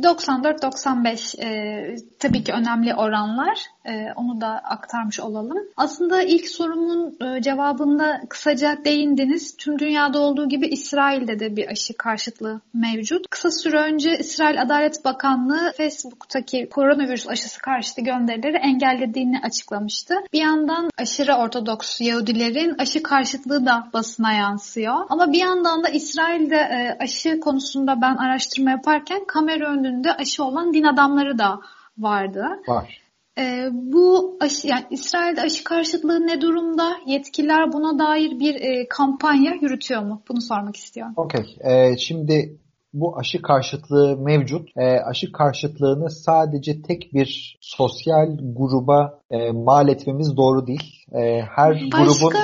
94-95 0.02 1.44
e, 1.44 1.96
tabii 2.18 2.44
ki 2.44 2.52
önemli 2.52 2.94
oranlar. 2.94 3.58
E, 3.84 4.12
onu 4.16 4.40
da 4.40 4.48
aktarmış 4.48 5.20
olalım. 5.20 5.58
Aslında 5.76 6.22
ilk 6.22 6.48
sorumun 6.48 7.16
e, 7.20 7.42
cevabında 7.42 8.20
kısaca 8.28 8.78
değindiniz. 8.84 9.56
Tüm 9.56 9.78
dünyada 9.78 10.18
olduğu 10.18 10.48
gibi 10.48 10.66
İsrail'de 10.66 11.40
de 11.40 11.56
bir 11.56 11.68
aşı 11.68 11.96
karşıtlığı 11.96 12.60
mevcut. 12.74 13.30
Kısa 13.30 13.50
süre 13.50 13.78
önce 13.78 14.18
İsrail 14.18 14.62
Adalet 14.62 14.77
Bakanlığı 15.04 15.72
Facebook'taki 15.76 16.68
koronavirüs 16.68 17.28
aşısı 17.28 17.60
karşıtı 17.60 18.00
gönderileri 18.00 18.56
engellediğini 18.56 19.40
açıklamıştı. 19.42 20.14
Bir 20.32 20.40
yandan 20.40 20.90
aşırı 20.98 21.34
Ortodoks 21.34 22.00
Yahudilerin 22.00 22.74
aşı 22.78 23.02
karşıtlığı 23.02 23.66
da 23.66 23.90
basına 23.92 24.32
yansıyor. 24.32 24.94
Ama 25.08 25.32
bir 25.32 25.38
yandan 25.38 25.84
da 25.84 25.88
İsrail'de 25.88 26.56
e, 26.56 26.96
aşı 27.04 27.40
konusunda 27.40 28.00
ben 28.02 28.16
araştırma 28.16 28.70
yaparken 28.70 29.24
kamera 29.24 29.72
önünde 29.72 30.12
aşı 30.12 30.44
olan 30.44 30.74
din 30.74 30.84
adamları 30.84 31.38
da 31.38 31.60
vardı. 31.98 32.46
Var. 32.68 33.00
E, 33.38 33.68
bu 33.72 34.36
aşı, 34.40 34.68
yani 34.68 34.84
İsrail'de 34.90 35.40
aşı 35.40 35.64
karşıtlığı 35.64 36.26
ne 36.26 36.40
durumda? 36.40 36.96
Yetkililer 37.06 37.72
buna 37.72 37.98
dair 37.98 38.40
bir 38.40 38.54
e, 38.54 38.88
kampanya 38.88 39.52
yürütüyor 39.60 40.02
mu? 40.02 40.22
Bunu 40.28 40.40
sormak 40.40 40.76
istiyorum. 40.76 41.12
Okey. 41.16 41.56
E, 41.60 41.96
şimdi 41.96 42.58
bu 42.92 43.18
aşı 43.18 43.42
karşıtlığı 43.42 44.16
mevcut. 44.16 44.68
E, 44.76 45.00
aşı 45.00 45.32
karşıtlığını 45.32 46.10
sadece 46.10 46.82
tek 46.82 47.14
bir 47.14 47.58
sosyal 47.60 48.36
gruba 48.56 49.20
e, 49.30 49.52
mal 49.52 49.88
etmemiz 49.88 50.36
doğru 50.36 50.66
değil. 50.66 51.04
E, 51.12 51.40
her 51.40 51.74
Başka 51.74 51.98
grubun 51.98 52.34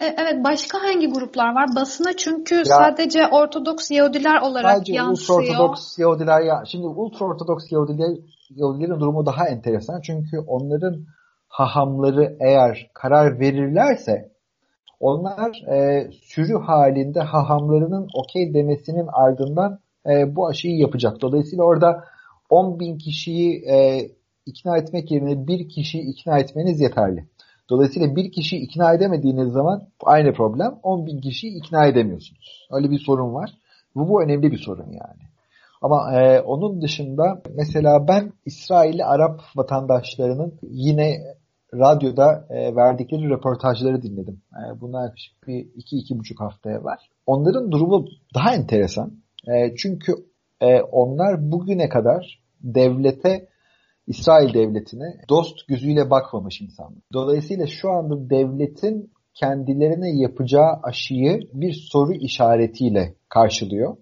e, 0.00 0.06
Evet 0.06 0.44
başka 0.44 0.82
hangi 0.82 1.10
gruplar 1.10 1.54
var? 1.54 1.68
Basına 1.76 2.16
çünkü 2.16 2.64
sadece 2.64 3.26
Ortodoks 3.26 3.90
Yahudiler 3.90 4.40
olarak 4.40 4.76
sadece 4.76 4.92
yansıyor. 4.92 5.42
ultra-ortodoks 5.42 5.98
Yahudiler 5.98 6.40
ya 6.40 6.62
şimdi 6.66 6.86
ultra-ortodoks 6.86 7.74
Yahudiler 7.74 8.08
Yahudilerin 8.50 9.00
durumu 9.00 9.26
daha 9.26 9.48
enteresan 9.48 10.00
çünkü 10.00 10.38
onların 10.46 11.04
hahamları 11.48 12.36
eğer 12.40 12.90
karar 12.94 13.40
verirlerse 13.40 14.32
onlar 15.00 15.62
e, 15.68 16.10
sürü 16.22 16.58
halinde 16.58 17.20
hahamlarının 17.20 18.08
okey 18.14 18.54
demesinin 18.54 19.06
ardından 19.12 19.78
e, 20.06 20.36
bu 20.36 20.46
aşıyı 20.46 20.76
yapacak. 20.76 21.20
Dolayısıyla 21.20 21.64
orada 21.64 22.04
10 22.50 22.80
bin 22.80 22.98
kişiyi 22.98 23.64
e, 23.70 24.08
ikna 24.46 24.76
etmek 24.76 25.10
yerine 25.10 25.46
bir 25.46 25.68
kişiyi 25.68 26.02
ikna 26.02 26.38
etmeniz 26.38 26.80
yeterli. 26.80 27.24
Dolayısıyla 27.70 28.16
bir 28.16 28.32
kişiyi 28.32 28.62
ikna 28.62 28.92
edemediğiniz 28.92 29.52
zaman 29.52 29.88
aynı 30.04 30.32
problem 30.32 30.78
10 30.82 31.06
bin 31.06 31.20
kişiyi 31.20 31.58
ikna 31.58 31.86
edemiyorsunuz. 31.86 32.68
Öyle 32.70 32.90
bir 32.90 32.98
sorun 32.98 33.34
var. 33.34 33.50
Bu, 33.94 34.08
bu 34.08 34.22
önemli 34.22 34.52
bir 34.52 34.58
sorun 34.58 34.86
yani. 34.86 35.30
Ama 35.82 36.20
e, 36.20 36.40
onun 36.40 36.82
dışında 36.82 37.42
mesela 37.54 38.08
ben 38.08 38.32
İsrailli 38.46 39.04
Arap 39.04 39.40
vatandaşlarının 39.56 40.58
yine 40.62 41.16
radyoda 41.74 42.46
e, 42.50 42.76
verdikleri 42.76 43.30
röportajları 43.30 44.02
dinledim. 44.02 44.42
E, 44.52 44.80
bunlar 44.80 45.04
yaklaşık 45.04 45.48
bir 45.48 45.66
iki, 45.74 45.96
iki 45.96 46.18
buçuk 46.18 46.40
haftaya 46.40 46.84
var. 46.84 47.10
Onların 47.26 47.72
durumu 47.72 48.06
daha 48.34 48.54
enteresan. 48.54 49.12
E, 49.48 49.76
çünkü 49.76 50.12
e, 50.60 50.80
onlar 50.80 51.52
bugüne 51.52 51.88
kadar 51.88 52.40
devlete, 52.60 53.48
İsrail 54.06 54.54
devletine 54.54 55.16
dost 55.28 55.68
gözüyle 55.68 56.10
bakmamış 56.10 56.60
insanlar. 56.60 57.02
Dolayısıyla 57.12 57.66
şu 57.66 57.90
anda 57.90 58.30
devletin 58.30 59.10
kendilerine 59.34 60.10
yapacağı 60.22 60.80
aşıyı 60.82 61.40
bir 61.52 61.72
soru 61.92 62.12
işaretiyle 62.12 63.14
karşılıyor. 63.28 63.96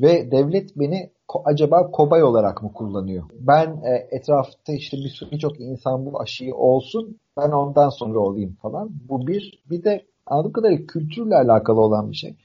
Ve 0.00 0.30
devlet 0.30 0.76
beni 0.76 1.10
acaba 1.44 1.90
kobay 1.90 2.22
olarak 2.22 2.62
mı 2.62 2.72
kullanıyor? 2.72 3.24
Ben 3.40 3.66
e, 3.66 4.16
etrafta 4.16 4.72
işte 4.72 4.96
bir 4.96 5.20
insan 5.58 6.06
bu 6.06 6.20
aşıyı 6.20 6.54
olsun 6.54 7.18
ben 7.36 7.50
ondan 7.50 7.88
sonra 7.88 8.18
olayım 8.18 8.56
falan. 8.62 8.90
Bu 9.08 9.26
bir. 9.26 9.62
Bir 9.70 9.84
de 9.84 10.06
anladığım 10.26 10.52
kadarıyla 10.52 10.86
kültürle 10.86 11.36
alakalı 11.36 11.80
olan 11.80 12.10
bir 12.10 12.16
şey. 12.16 12.36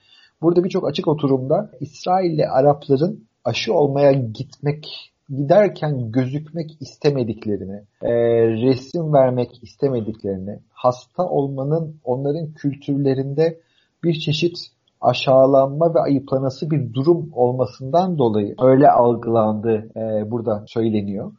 Burada 0.41 0.63
birçok 0.63 0.87
açık 0.87 1.07
oturumda 1.07 1.71
İsrail'le 1.79 2.45
Arapların 2.51 3.27
aşı 3.45 3.73
olmaya 3.73 4.11
gitmek 4.11 5.11
giderken 5.29 6.11
gözükmek 6.11 6.77
istemediklerini, 6.81 7.81
e, 8.01 8.13
resim 8.47 9.13
vermek 9.13 9.63
istemediklerini, 9.63 10.59
hasta 10.69 11.25
olmanın 11.25 11.99
onların 12.03 12.53
kültürlerinde 12.53 13.59
bir 14.03 14.19
çeşit 14.19 14.57
aşağılanma 15.01 15.95
ve 15.95 15.99
ayıplanası 15.99 16.71
bir 16.71 16.93
durum 16.93 17.29
olmasından 17.33 18.17
dolayı 18.17 18.55
öyle 18.61 18.89
algılandı 18.89 19.89
e, 19.95 20.31
burada 20.31 20.63
söyleniyor. 20.67 21.31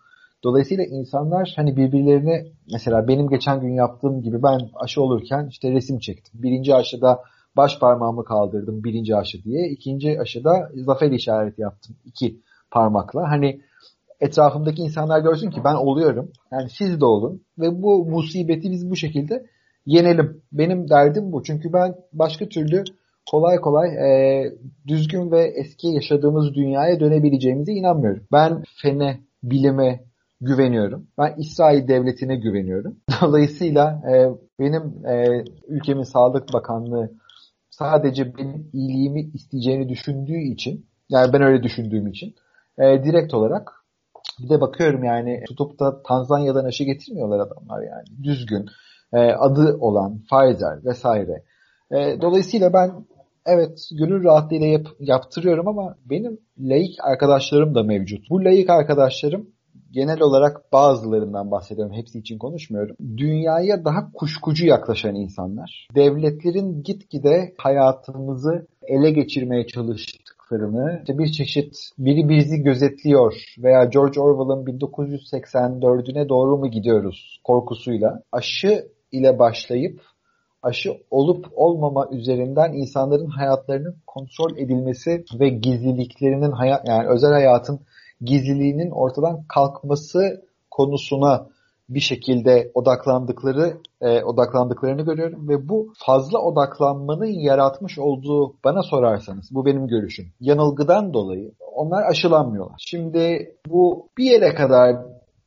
Dolayısıyla 0.44 0.84
insanlar 0.84 1.52
hani 1.56 1.76
birbirlerine 1.76 2.46
mesela 2.72 3.08
benim 3.08 3.28
geçen 3.28 3.60
gün 3.60 3.74
yaptığım 3.74 4.22
gibi 4.22 4.42
ben 4.42 4.60
aşı 4.74 5.02
olurken 5.02 5.46
işte 5.50 5.72
resim 5.72 5.98
çektim. 5.98 6.42
Birinci 6.42 6.74
aşıda 6.74 7.20
baş 7.56 7.78
parmağımı 7.78 8.24
kaldırdım 8.24 8.84
birinci 8.84 9.16
aşı 9.16 9.44
diye. 9.44 9.68
ikinci 9.70 10.20
aşıda 10.20 10.68
zafer 10.74 11.10
işareti 11.10 11.60
yaptım 11.60 11.96
iki 12.04 12.40
parmakla. 12.70 13.30
Hani 13.30 13.60
etrafımdaki 14.20 14.82
insanlar 14.82 15.20
görsün 15.20 15.50
ki 15.50 15.60
ben 15.64 15.74
oluyorum. 15.74 16.32
Yani 16.52 16.70
siz 16.78 17.00
de 17.00 17.04
olun 17.04 17.42
ve 17.58 17.82
bu 17.82 18.04
musibeti 18.04 18.70
biz 18.70 18.90
bu 18.90 18.96
şekilde 18.96 19.46
yenelim. 19.86 20.42
Benim 20.52 20.88
derdim 20.88 21.32
bu. 21.32 21.42
Çünkü 21.42 21.72
ben 21.72 21.94
başka 22.12 22.48
türlü 22.48 22.84
kolay 23.30 23.56
kolay 23.60 23.88
e, 23.88 24.52
düzgün 24.86 25.30
ve 25.30 25.44
eski 25.44 25.88
yaşadığımız 25.88 26.54
dünyaya 26.54 27.00
dönebileceğimize 27.00 27.72
inanmıyorum. 27.72 28.22
Ben 28.32 28.64
fene, 28.82 29.20
bilime 29.42 30.04
güveniyorum. 30.40 31.06
Ben 31.18 31.34
İsrail 31.38 31.88
devletine 31.88 32.36
güveniyorum. 32.36 32.96
Dolayısıyla 33.22 34.02
e, 34.12 34.14
benim 34.60 35.06
e, 35.06 35.44
ülkemin 35.68 36.02
Sağlık 36.02 36.52
Bakanlığı 36.52 37.10
sadece 37.70 38.36
benim 38.36 38.70
iyiliğimi 38.72 39.20
isteyeceğini 39.34 39.88
düşündüğü 39.88 40.40
için 40.40 40.86
yani 41.08 41.32
ben 41.32 41.42
öyle 41.42 41.62
düşündüğüm 41.62 42.06
için 42.06 42.34
e, 42.78 43.04
direkt 43.04 43.34
olarak 43.34 43.72
bir 44.42 44.48
de 44.48 44.60
bakıyorum 44.60 45.04
yani 45.04 45.44
tutup 45.48 45.80
da 45.80 46.02
Tanzanya'dan 46.02 46.64
aşı 46.64 46.84
getirmiyorlar 46.84 47.40
adamlar 47.40 47.82
yani. 47.82 48.22
Düzgün, 48.22 48.66
e, 49.12 49.18
adı 49.18 49.76
olan 49.80 50.18
Pfizer 50.18 50.84
vesaire. 50.84 51.42
E, 51.90 52.20
dolayısıyla 52.20 52.72
ben 52.72 52.90
evet 53.46 53.88
gönül 53.98 54.24
rahatlığıyla 54.24 54.66
yap, 54.66 54.86
yaptırıyorum 55.00 55.68
ama 55.68 55.96
benim 56.04 56.38
laik 56.58 56.96
arkadaşlarım 57.02 57.74
da 57.74 57.82
mevcut. 57.82 58.30
Bu 58.30 58.44
laik 58.44 58.70
arkadaşlarım 58.70 59.46
genel 59.90 60.20
olarak 60.20 60.72
bazılarından 60.72 61.50
bahsediyorum. 61.50 61.94
Hepsi 61.94 62.18
için 62.18 62.38
konuşmuyorum. 62.38 62.96
Dünyaya 63.16 63.84
daha 63.84 64.12
kuşkucu 64.12 64.66
yaklaşan 64.66 65.14
insanlar. 65.14 65.88
Devletlerin 65.94 66.82
gitgide 66.82 67.54
hayatımızı 67.58 68.66
ele 68.82 69.10
geçirmeye 69.10 69.66
çalıştıklarını, 69.66 70.98
işte 70.98 71.18
bir 71.18 71.32
çeşit 71.32 71.76
biri 71.98 72.28
bizi 72.28 72.62
gözetliyor 72.62 73.34
veya 73.58 73.84
George 73.84 74.20
Orwell'ın 74.20 74.64
1984'üne 74.66 76.28
doğru 76.28 76.58
mu 76.58 76.70
gidiyoruz 76.70 77.40
korkusuyla 77.44 78.22
aşı 78.32 78.88
ile 79.12 79.38
başlayıp 79.38 80.00
aşı 80.62 80.90
olup 81.10 81.46
olmama 81.54 82.08
üzerinden 82.10 82.72
insanların 82.72 83.26
hayatlarının 83.26 83.96
kontrol 84.06 84.56
edilmesi 84.56 85.24
ve 85.40 85.48
gizliliklerinin 85.48 86.52
hayat 86.52 86.88
yani 86.88 87.08
özel 87.08 87.32
hayatın 87.32 87.80
gizliliğinin 88.20 88.90
ortadan 88.90 89.44
kalkması 89.48 90.42
konusuna 90.70 91.46
bir 91.88 92.00
şekilde 92.00 92.70
odaklandıkları 92.74 93.76
e, 94.00 94.22
odaklandıklarını 94.22 95.02
görüyorum 95.02 95.48
ve 95.48 95.68
bu 95.68 95.92
fazla 96.06 96.38
odaklanmanın 96.38 97.40
yaratmış 97.40 97.98
olduğu 97.98 98.54
bana 98.64 98.82
sorarsanız 98.82 99.48
bu 99.50 99.66
benim 99.66 99.86
görüşüm. 99.86 100.26
Yanılgıdan 100.40 101.14
dolayı 101.14 101.52
onlar 101.74 102.02
aşılanmıyorlar. 102.10 102.76
Şimdi 102.78 103.54
bu 103.68 104.08
bir 104.18 104.24
yere 104.24 104.54
kadar 104.54 104.96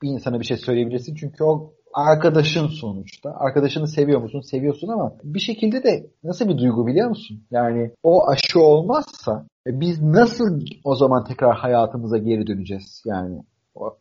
bir 0.01 0.09
insana 0.09 0.39
bir 0.39 0.45
şey 0.45 0.57
söyleyebilirsin 0.57 1.15
çünkü 1.15 1.43
o 1.43 1.73
arkadaşın 1.93 2.67
sonuçta. 2.67 3.35
Arkadaşını 3.39 3.87
seviyor 3.87 4.21
musun? 4.21 4.41
Seviyorsun 4.41 4.87
ama 4.87 5.13
bir 5.23 5.39
şekilde 5.39 5.83
de 5.83 6.07
nasıl 6.23 6.47
bir 6.47 6.57
duygu 6.57 6.87
biliyor 6.87 7.09
musun? 7.09 7.43
Yani 7.51 7.91
o 8.03 8.27
aşı 8.29 8.59
olmazsa 8.59 9.45
e, 9.67 9.79
biz 9.79 10.01
nasıl 10.01 10.61
o 10.83 10.95
zaman 10.95 11.23
tekrar 11.23 11.55
hayatımıza 11.55 12.17
geri 12.17 12.47
döneceğiz 12.47 13.03
yani? 13.05 13.43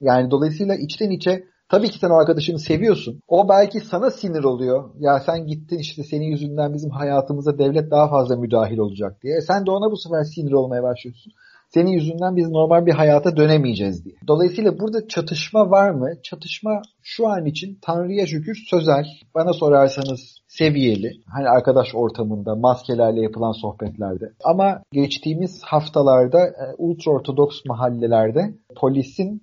Yani 0.00 0.30
dolayısıyla 0.30 0.74
içten 0.74 1.10
içe 1.10 1.44
tabii 1.68 1.90
ki 1.90 1.98
sen 1.98 2.10
o 2.10 2.14
arkadaşını 2.14 2.58
seviyorsun. 2.58 3.20
O 3.28 3.48
belki 3.48 3.80
sana 3.80 4.10
sinir 4.10 4.44
oluyor. 4.44 4.90
Ya 4.98 5.20
sen 5.20 5.46
gittin 5.46 5.78
işte 5.78 6.02
senin 6.02 6.26
yüzünden 6.26 6.74
bizim 6.74 6.90
hayatımıza 6.90 7.58
devlet 7.58 7.90
daha 7.90 8.08
fazla 8.08 8.36
müdahil 8.36 8.78
olacak 8.78 9.22
diye. 9.22 9.36
E 9.36 9.40
sen 9.40 9.66
de 9.66 9.70
ona 9.70 9.90
bu 9.90 9.96
sefer 9.96 10.24
sinir 10.24 10.52
olmaya 10.52 10.82
başlıyorsun. 10.82 11.32
Senin 11.74 11.90
yüzünden 11.90 12.36
biz 12.36 12.48
normal 12.48 12.86
bir 12.86 12.92
hayata 12.92 13.36
dönemeyeceğiz 13.36 14.04
diye. 14.04 14.14
Dolayısıyla 14.28 14.78
burada 14.78 15.08
çatışma 15.08 15.70
var 15.70 15.90
mı? 15.90 16.08
Çatışma 16.22 16.82
şu 17.02 17.28
an 17.28 17.46
için 17.46 17.78
Tanrı'ya 17.82 18.26
şükür 18.26 18.58
sözel. 18.70 19.04
Bana 19.34 19.52
sorarsanız 19.52 20.38
seviyeli. 20.48 21.12
Hani 21.26 21.48
arkadaş 21.48 21.94
ortamında, 21.94 22.54
maskelerle 22.54 23.20
yapılan 23.20 23.52
sohbetlerde. 23.52 24.32
Ama 24.44 24.82
geçtiğimiz 24.92 25.62
haftalarda 25.62 26.46
e, 26.46 26.74
ultraortodoks 26.78 27.56
mahallelerde 27.66 28.54
polisin 28.76 29.42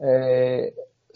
e, 0.00 0.08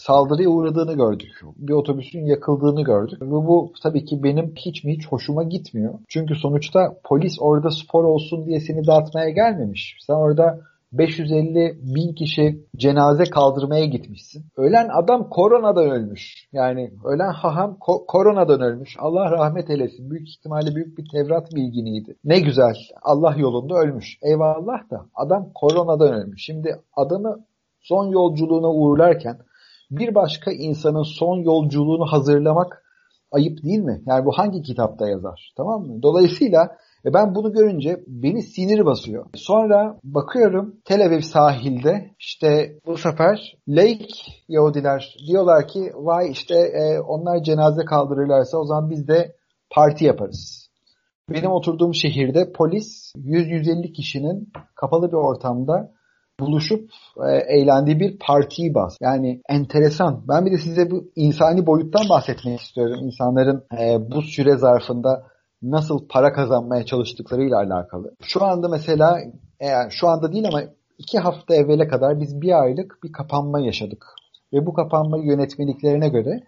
saldırıya 0.00 0.48
uğradığını 0.48 0.94
gördük. 0.94 1.40
Bir 1.56 1.72
otobüsün 1.72 2.26
yakıldığını 2.26 2.82
gördük. 2.82 3.22
Ve 3.22 3.30
bu 3.30 3.72
tabii 3.82 4.04
ki 4.04 4.22
benim 4.22 4.52
hiç 4.56 4.84
mi 4.84 4.92
hiç 4.92 5.06
hoşuma 5.08 5.42
gitmiyor. 5.42 5.94
Çünkü 6.08 6.34
sonuçta 6.34 6.96
polis 7.04 7.36
orada 7.40 7.70
spor 7.70 8.04
olsun 8.04 8.46
diye 8.46 8.60
seni 8.60 8.86
dağıtmaya 8.86 9.30
gelmemiş. 9.30 9.96
Sen 10.06 10.14
orada 10.14 10.60
550 10.92 11.78
bin 11.82 12.14
kişi 12.14 12.64
cenaze 12.76 13.24
kaldırmaya 13.24 13.84
gitmişsin. 13.84 14.44
Ölen 14.56 14.88
adam 14.92 15.28
koronadan 15.28 15.90
ölmüş. 15.90 16.48
Yani 16.52 16.90
ölen 17.04 17.32
haham 17.32 17.76
ko- 17.80 18.06
koronadan 18.06 18.60
ölmüş. 18.60 18.96
Allah 18.98 19.30
rahmet 19.30 19.70
eylesin. 19.70 20.10
Büyük 20.10 20.28
ihtimalle 20.28 20.74
büyük 20.74 20.98
bir 20.98 21.08
Tevrat 21.08 21.54
bilginiydi. 21.54 22.16
Ne 22.24 22.40
güzel. 22.40 22.74
Allah 23.02 23.34
yolunda 23.38 23.74
ölmüş. 23.74 24.18
Eyvallah 24.22 24.90
da 24.90 25.06
adam 25.14 25.48
koronadan 25.54 26.12
ölmüş. 26.12 26.44
Şimdi 26.44 26.76
adamı 26.96 27.44
son 27.80 28.06
yolculuğuna 28.06 28.68
uğurlarken 28.68 29.38
bir 29.90 30.14
başka 30.14 30.52
insanın 30.52 31.02
son 31.02 31.36
yolculuğunu 31.36 32.06
hazırlamak 32.06 32.84
ayıp 33.32 33.62
değil 33.62 33.78
mi? 33.78 34.02
Yani 34.06 34.24
bu 34.24 34.32
hangi 34.32 34.62
kitapta 34.62 35.08
yazar? 35.08 35.52
Tamam 35.56 35.82
mı? 35.82 36.02
Dolayısıyla 36.02 36.76
e 37.04 37.14
ben 37.14 37.34
bunu 37.34 37.52
görünce 37.52 38.00
beni 38.06 38.42
sinir 38.42 38.84
basıyor. 38.84 39.26
Sonra 39.34 39.98
bakıyorum 40.04 40.76
Tel 40.84 41.06
Aviv 41.06 41.20
sahilde 41.20 42.10
işte 42.18 42.78
bu 42.86 42.96
sefer 42.96 43.56
Lake 43.68 44.06
Yahudiler 44.48 45.16
diyorlar 45.26 45.68
ki 45.68 45.92
vay 45.94 46.30
işte 46.30 46.54
e, 46.54 47.00
onlar 47.00 47.42
cenaze 47.42 47.84
kaldırırlarsa 47.84 48.58
o 48.58 48.64
zaman 48.64 48.90
biz 48.90 49.08
de 49.08 49.36
parti 49.70 50.04
yaparız. 50.04 50.70
Benim 51.30 51.50
oturduğum 51.50 51.94
şehirde 51.94 52.52
polis 52.52 53.12
100-150 53.16 53.92
kişinin 53.92 54.52
kapalı 54.74 55.08
bir 55.08 55.16
ortamda 55.16 55.92
buluşup 56.40 56.90
e, 57.28 57.56
eğlendiği 57.56 58.00
bir 58.00 58.18
partiyi 58.18 58.74
bas. 58.74 58.96
Yani 59.00 59.40
enteresan. 59.48 60.24
Ben 60.28 60.46
bir 60.46 60.52
de 60.52 60.58
size 60.58 60.90
bu 60.90 61.04
insani 61.16 61.66
boyuttan 61.66 62.08
bahsetmek 62.10 62.60
istiyorum. 62.60 63.00
İnsanların 63.02 63.64
e, 63.78 64.10
bu 64.10 64.22
süre 64.22 64.56
zarfında 64.56 65.26
nasıl 65.62 66.08
para 66.08 66.32
kazanmaya 66.32 66.86
çalıştıklarıyla 66.86 67.56
alakalı. 67.56 68.14
Şu 68.22 68.44
anda 68.44 68.68
mesela 68.68 69.18
eğer 69.60 69.90
şu 69.90 70.08
anda 70.08 70.32
değil 70.32 70.48
ama 70.48 70.62
iki 70.98 71.18
hafta 71.18 71.54
evvele 71.54 71.88
kadar 71.88 72.20
biz 72.20 72.40
bir 72.40 72.62
aylık 72.62 72.98
bir 73.04 73.12
kapanma 73.12 73.60
yaşadık. 73.60 74.06
Ve 74.52 74.66
bu 74.66 74.74
kapanma 74.74 75.18
yönetmeliklerine 75.18 76.08
göre 76.08 76.40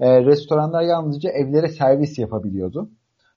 e, 0.00 0.24
restoranlar 0.24 0.82
yalnızca 0.82 1.30
evlere 1.30 1.68
servis 1.68 2.18
yapabiliyordu. 2.18 2.90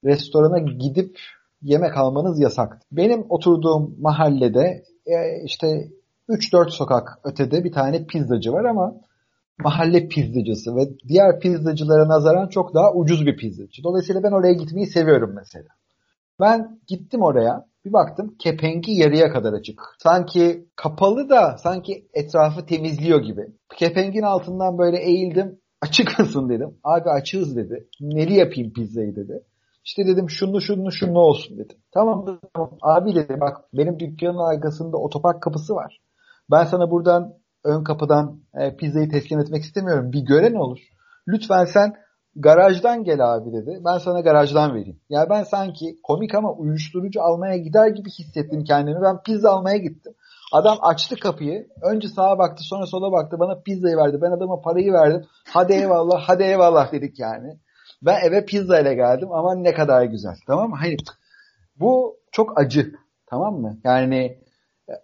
Restorana 0.04 0.58
gidip 0.58 1.18
yemek 1.62 1.96
almanız 1.96 2.40
yasak. 2.40 2.80
Benim 2.92 3.26
oturduğum 3.28 3.96
mahallede 4.00 4.82
e, 5.06 5.44
işte 5.44 5.88
3-4 6.28 6.70
sokak 6.70 7.18
ötede 7.24 7.64
bir 7.64 7.72
tane 7.72 8.06
pizzacı 8.06 8.52
var 8.52 8.64
ama 8.64 8.94
mahalle 9.58 10.08
pizzacısı 10.08 10.76
ve 10.76 10.98
diğer 11.08 11.40
pizzacılara 11.40 12.08
nazaran 12.08 12.48
çok 12.48 12.74
daha 12.74 12.92
ucuz 12.92 13.26
bir 13.26 13.36
pizzacı. 13.36 13.82
Dolayısıyla 13.84 14.22
ben 14.22 14.32
oraya 14.32 14.52
gitmeyi 14.52 14.86
seviyorum 14.86 15.32
mesela. 15.36 15.68
Ben 16.40 16.80
gittim 16.86 17.22
oraya 17.22 17.66
bir 17.84 17.92
baktım 17.92 18.34
kepengi 18.38 18.92
yarıya 18.92 19.32
kadar 19.32 19.52
açık. 19.52 19.80
Sanki 19.98 20.66
kapalı 20.76 21.28
da 21.28 21.58
sanki 21.58 22.08
etrafı 22.14 22.66
temizliyor 22.66 23.20
gibi. 23.20 23.46
Kepengin 23.76 24.22
altından 24.22 24.78
böyle 24.78 24.98
eğildim. 24.98 25.60
Açık 25.80 26.18
mısın 26.18 26.48
dedim. 26.48 26.78
Abi 26.84 27.10
açığız 27.10 27.56
dedi. 27.56 27.88
Neli 28.00 28.34
yapayım 28.34 28.72
pizzayı 28.72 29.16
dedi. 29.16 29.42
İşte 29.86 30.06
dedim 30.06 30.30
şunu 30.30 30.60
şunu 30.60 30.92
şunu 30.92 31.18
olsun 31.18 31.58
dedi. 31.58 31.74
Tamam 31.94 32.40
tamam. 32.54 32.70
Abi 32.82 33.14
dedi 33.14 33.40
bak 33.40 33.56
benim 33.72 33.98
dükkanın 34.00 34.54
arkasında 34.54 34.96
otopark 34.96 35.42
kapısı 35.42 35.74
var. 35.74 36.00
Ben 36.50 36.64
sana 36.64 36.90
buradan 36.90 37.34
ön 37.64 37.84
kapıdan 37.84 38.40
e, 38.54 38.76
pizzayı 38.76 39.08
teslim 39.08 39.40
etmek 39.40 39.62
istemiyorum. 39.62 40.12
Bir 40.12 40.20
gören 40.20 40.54
olur. 40.54 40.78
Lütfen 41.28 41.64
sen 41.64 41.94
garajdan 42.36 43.04
gel 43.04 43.34
abi 43.34 43.52
dedi. 43.52 43.80
Ben 43.84 43.98
sana 43.98 44.20
garajdan 44.20 44.74
vereyim. 44.74 45.00
Ya 45.08 45.20
yani 45.20 45.30
ben 45.30 45.42
sanki 45.42 45.96
komik 46.02 46.34
ama 46.34 46.52
uyuşturucu 46.52 47.22
almaya 47.22 47.56
gider 47.56 47.88
gibi 47.88 48.10
hissettim 48.10 48.64
kendimi. 48.64 49.02
Ben 49.02 49.22
pizza 49.22 49.50
almaya 49.50 49.76
gittim. 49.76 50.12
Adam 50.52 50.78
açtı 50.80 51.16
kapıyı. 51.16 51.66
Önce 51.82 52.08
sağa 52.08 52.38
baktı 52.38 52.62
sonra 52.64 52.86
sola 52.86 53.12
baktı. 53.12 53.36
Bana 53.38 53.60
pizzayı 53.60 53.96
verdi. 53.96 54.18
Ben 54.22 54.30
adama 54.30 54.60
parayı 54.60 54.92
verdim. 54.92 55.26
Hadi 55.48 55.72
eyvallah 55.72 56.22
hadi 56.26 56.42
eyvallah 56.42 56.92
dedik 56.92 57.18
yani. 57.18 57.58
Ben 58.02 58.20
eve 58.24 58.44
pizza 58.44 58.80
ile 58.80 58.94
geldim 58.94 59.32
ama 59.32 59.54
ne 59.54 59.74
kadar 59.74 60.04
güzel. 60.04 60.36
Tamam 60.46 60.70
mı? 60.70 60.76
Hayır. 60.76 61.00
Bu 61.76 62.16
çok 62.32 62.60
acı. 62.60 62.92
Tamam 63.26 63.60
mı? 63.60 63.78
Yani 63.84 64.38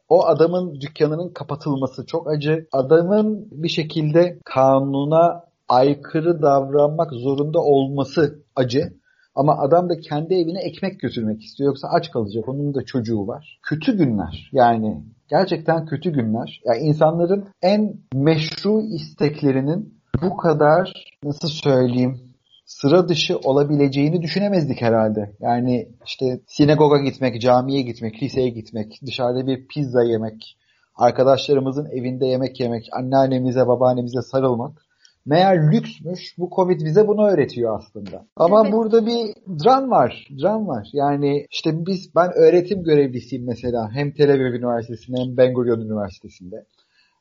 o 0.09 0.27
adamın 0.27 0.81
dükkanının 0.81 1.29
kapatılması 1.29 2.07
çok 2.07 2.31
acı. 2.31 2.67
Adamın 2.73 3.49
bir 3.51 3.69
şekilde 3.69 4.39
kanuna 4.45 5.45
aykırı 5.69 6.43
davranmak 6.43 7.13
zorunda 7.13 7.61
olması 7.61 8.39
acı. 8.57 8.93
Ama 9.35 9.59
adam 9.59 9.89
da 9.89 10.01
kendi 10.01 10.35
evine 10.35 10.61
ekmek 10.61 11.01
götürmek 11.01 11.43
istiyor. 11.43 11.69
Yoksa 11.69 11.89
aç 11.89 12.11
kalacak. 12.11 12.49
Onun 12.49 12.75
da 12.75 12.85
çocuğu 12.85 13.27
var. 13.27 13.59
Kötü 13.63 13.97
günler. 13.97 14.51
Yani 14.53 15.05
gerçekten 15.29 15.87
kötü 15.87 16.11
günler. 16.11 16.63
Yani 16.65 16.79
insanların 16.79 17.49
en 17.63 17.95
meşru 18.15 18.81
isteklerinin 18.81 19.95
bu 20.23 20.37
kadar 20.37 20.93
nasıl 21.25 21.49
söyleyeyim 21.49 22.32
sıra 22.81 23.09
dışı 23.09 23.39
olabileceğini 23.39 24.23
düşünemezdik 24.23 24.83
herhalde. 24.83 25.33
Yani 25.41 25.89
işte 26.07 26.41
sinagoga 26.47 26.99
gitmek, 26.99 27.41
camiye 27.41 27.83
gitmek, 27.83 28.23
liseye 28.23 28.49
gitmek, 28.49 29.01
dışarıda 29.07 29.47
bir 29.47 29.67
pizza 29.67 30.03
yemek, 30.03 30.57
arkadaşlarımızın 30.95 31.87
evinde 31.87 32.27
yemek 32.27 32.61
yemek, 32.61 32.89
anneannemize, 32.93 33.67
babaannemize 33.67 34.23
sarılmak. 34.23 34.83
Meğer 35.27 35.73
lüksmüş. 35.73 36.39
Bu 36.39 36.51
Covid 36.57 36.81
bize 36.81 37.09
bunu 37.09 37.27
öğretiyor 37.27 37.79
aslında. 37.79 38.27
Ama 38.37 38.63
evet. 38.63 38.73
burada 38.73 39.07
bir 39.07 39.35
dram 39.65 39.91
var. 39.91 40.29
Dram 40.43 40.69
var. 40.69 40.89
Yani 40.93 41.47
işte 41.51 41.87
biz 41.87 42.15
ben 42.15 42.33
öğretim 42.35 42.83
görevlisiyim 42.83 43.47
mesela. 43.47 43.91
Hem 43.93 44.13
Tel 44.13 44.31
Aviv 44.31 44.55
Üniversitesi'nde 44.55 45.21
hem 45.21 45.37
Ben 45.37 45.55
Gurion 45.55 45.81
Üniversitesi'nde. 45.81 46.65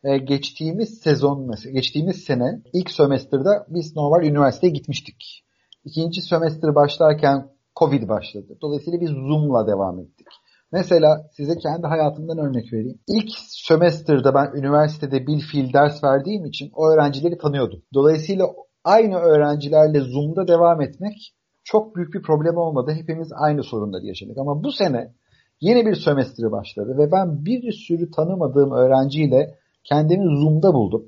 Ee, 0.04 0.18
geçtiğimiz 0.18 1.00
sezon 1.00 1.52
geçtiğimiz 1.74 2.16
sene 2.16 2.62
ilk 2.74 2.92
sömestrda 2.92 3.66
biz 3.70 3.96
normal 3.96 4.24
üniversiteye 4.24 4.74
gitmiştik. 4.74 5.44
İkinci 5.86 6.22
sömestr 6.22 6.76
başlarken 6.76 7.48
Covid 7.80 8.10
başladı. 8.10 8.58
Dolayısıyla 8.62 9.02
biz 9.02 9.10
Zoom'la 9.10 9.68
devam 9.68 10.00
ettik. 10.00 10.28
Mesela 10.72 11.30
size 11.32 11.58
kendi 11.58 11.88
hayatımdan 11.88 12.38
örnek 12.38 12.74
vereyim. 12.74 13.00
İlk 13.08 13.30
sömestrde 13.48 14.34
ben 14.34 14.52
üniversitede 14.56 15.26
fiil 15.40 15.74
ders 15.74 16.04
verdiğim 16.04 16.46
için 16.46 16.72
o 16.74 16.90
öğrencileri 16.90 17.38
tanıyordum. 17.38 17.82
Dolayısıyla 17.94 18.48
aynı 18.84 19.16
öğrencilerle 19.16 20.00
Zoom'da 20.00 20.48
devam 20.48 20.82
etmek 20.82 21.34
çok 21.64 21.96
büyük 21.96 22.14
bir 22.14 22.22
problem 22.22 22.58
olmadı. 22.58 22.92
Hepimiz 22.92 23.32
aynı 23.34 23.64
sorunları 23.64 24.06
yaşadık. 24.06 24.38
Ama 24.38 24.64
bu 24.64 24.72
sene 24.72 25.14
yeni 25.62 25.86
bir 25.86 25.96
sömestri 25.96 26.52
başladı 26.52 26.98
ve 26.98 27.12
ben 27.12 27.46
bir 27.46 27.72
sürü 27.72 28.12
tanımadığım 28.12 28.72
öğrenciyle 28.72 29.61
kendimi 29.84 30.42
Zoom'da 30.42 30.74
buldum. 30.74 31.06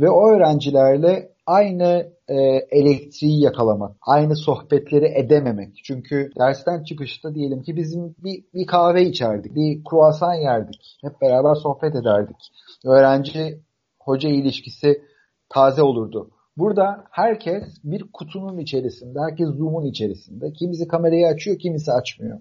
Ve 0.00 0.10
o 0.10 0.28
öğrencilerle 0.28 1.34
aynı 1.46 2.12
e, 2.28 2.34
elektriği 2.70 3.40
yakalamak, 3.40 3.96
aynı 4.02 4.36
sohbetleri 4.36 5.06
edememek. 5.06 5.80
Çünkü 5.84 6.30
dersten 6.38 6.84
çıkışta 6.84 7.34
diyelim 7.34 7.62
ki 7.62 7.76
bizim 7.76 8.14
bir, 8.18 8.44
bir 8.54 8.66
kahve 8.66 9.02
içerdik, 9.02 9.54
bir 9.54 9.84
kruvasan 9.84 10.34
yerdik, 10.34 10.98
hep 11.00 11.20
beraber 11.20 11.54
sohbet 11.54 11.94
ederdik. 11.94 12.36
Öğrenci 12.84 13.60
hoca 14.00 14.28
ilişkisi 14.28 15.02
taze 15.48 15.82
olurdu. 15.82 16.30
Burada 16.56 17.04
herkes 17.10 17.64
bir 17.84 18.04
kutunun 18.12 18.58
içerisinde, 18.58 19.18
herkes 19.20 19.48
Zoom'un 19.48 19.84
içerisinde. 19.84 20.52
Kimisi 20.52 20.88
kamerayı 20.88 21.26
açıyor, 21.26 21.58
kimisi 21.58 21.92
açmıyor. 21.92 22.40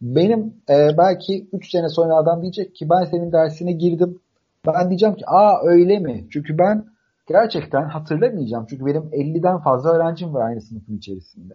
Benim 0.00 0.54
e, 0.70 0.88
belki 0.98 1.48
3 1.52 1.70
sene 1.70 1.88
sonra 1.88 2.16
adam 2.16 2.42
diyecek 2.42 2.74
ki 2.74 2.88
ben 2.90 3.04
senin 3.04 3.32
dersine 3.32 3.72
girdim. 3.72 4.20
Ben 4.66 4.88
diyeceğim 4.88 5.14
ki 5.14 5.24
aa 5.26 5.62
öyle 5.62 5.98
mi? 5.98 6.26
Çünkü 6.30 6.58
ben 6.58 6.84
gerçekten 7.28 7.88
hatırlamayacağım. 7.88 8.66
Çünkü 8.70 8.86
benim 8.86 9.02
50'den 9.02 9.58
fazla 9.58 9.90
öğrencim 9.90 10.34
var 10.34 10.48
aynı 10.48 10.60
sınıfın 10.60 10.96
içerisinde. 10.96 11.54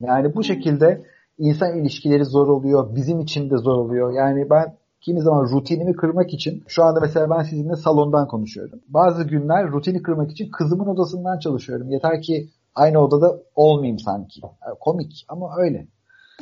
Yani 0.00 0.34
bu 0.34 0.44
şekilde 0.44 1.02
insan 1.38 1.78
ilişkileri 1.78 2.24
zor 2.24 2.48
oluyor. 2.48 2.94
Bizim 2.94 3.20
için 3.20 3.50
de 3.50 3.56
zor 3.58 3.76
oluyor. 3.76 4.12
Yani 4.12 4.50
ben 4.50 4.76
kimi 5.00 5.20
zaman 5.20 5.44
rutinimi 5.44 5.92
kırmak 5.92 6.34
için 6.34 6.64
şu 6.68 6.84
anda 6.84 7.00
mesela 7.00 7.30
ben 7.30 7.42
sizinle 7.42 7.76
salondan 7.76 8.28
konuşuyorum. 8.28 8.80
Bazı 8.88 9.24
günler 9.24 9.70
rutini 9.70 10.02
kırmak 10.02 10.30
için 10.30 10.50
kızımın 10.50 10.86
odasından 10.86 11.38
çalışıyorum. 11.38 11.90
Yeter 11.90 12.22
ki 12.22 12.48
aynı 12.74 12.98
odada 12.98 13.38
olmayayım 13.54 13.98
sanki. 13.98 14.40
Komik 14.80 15.24
ama 15.28 15.56
öyle. 15.56 15.86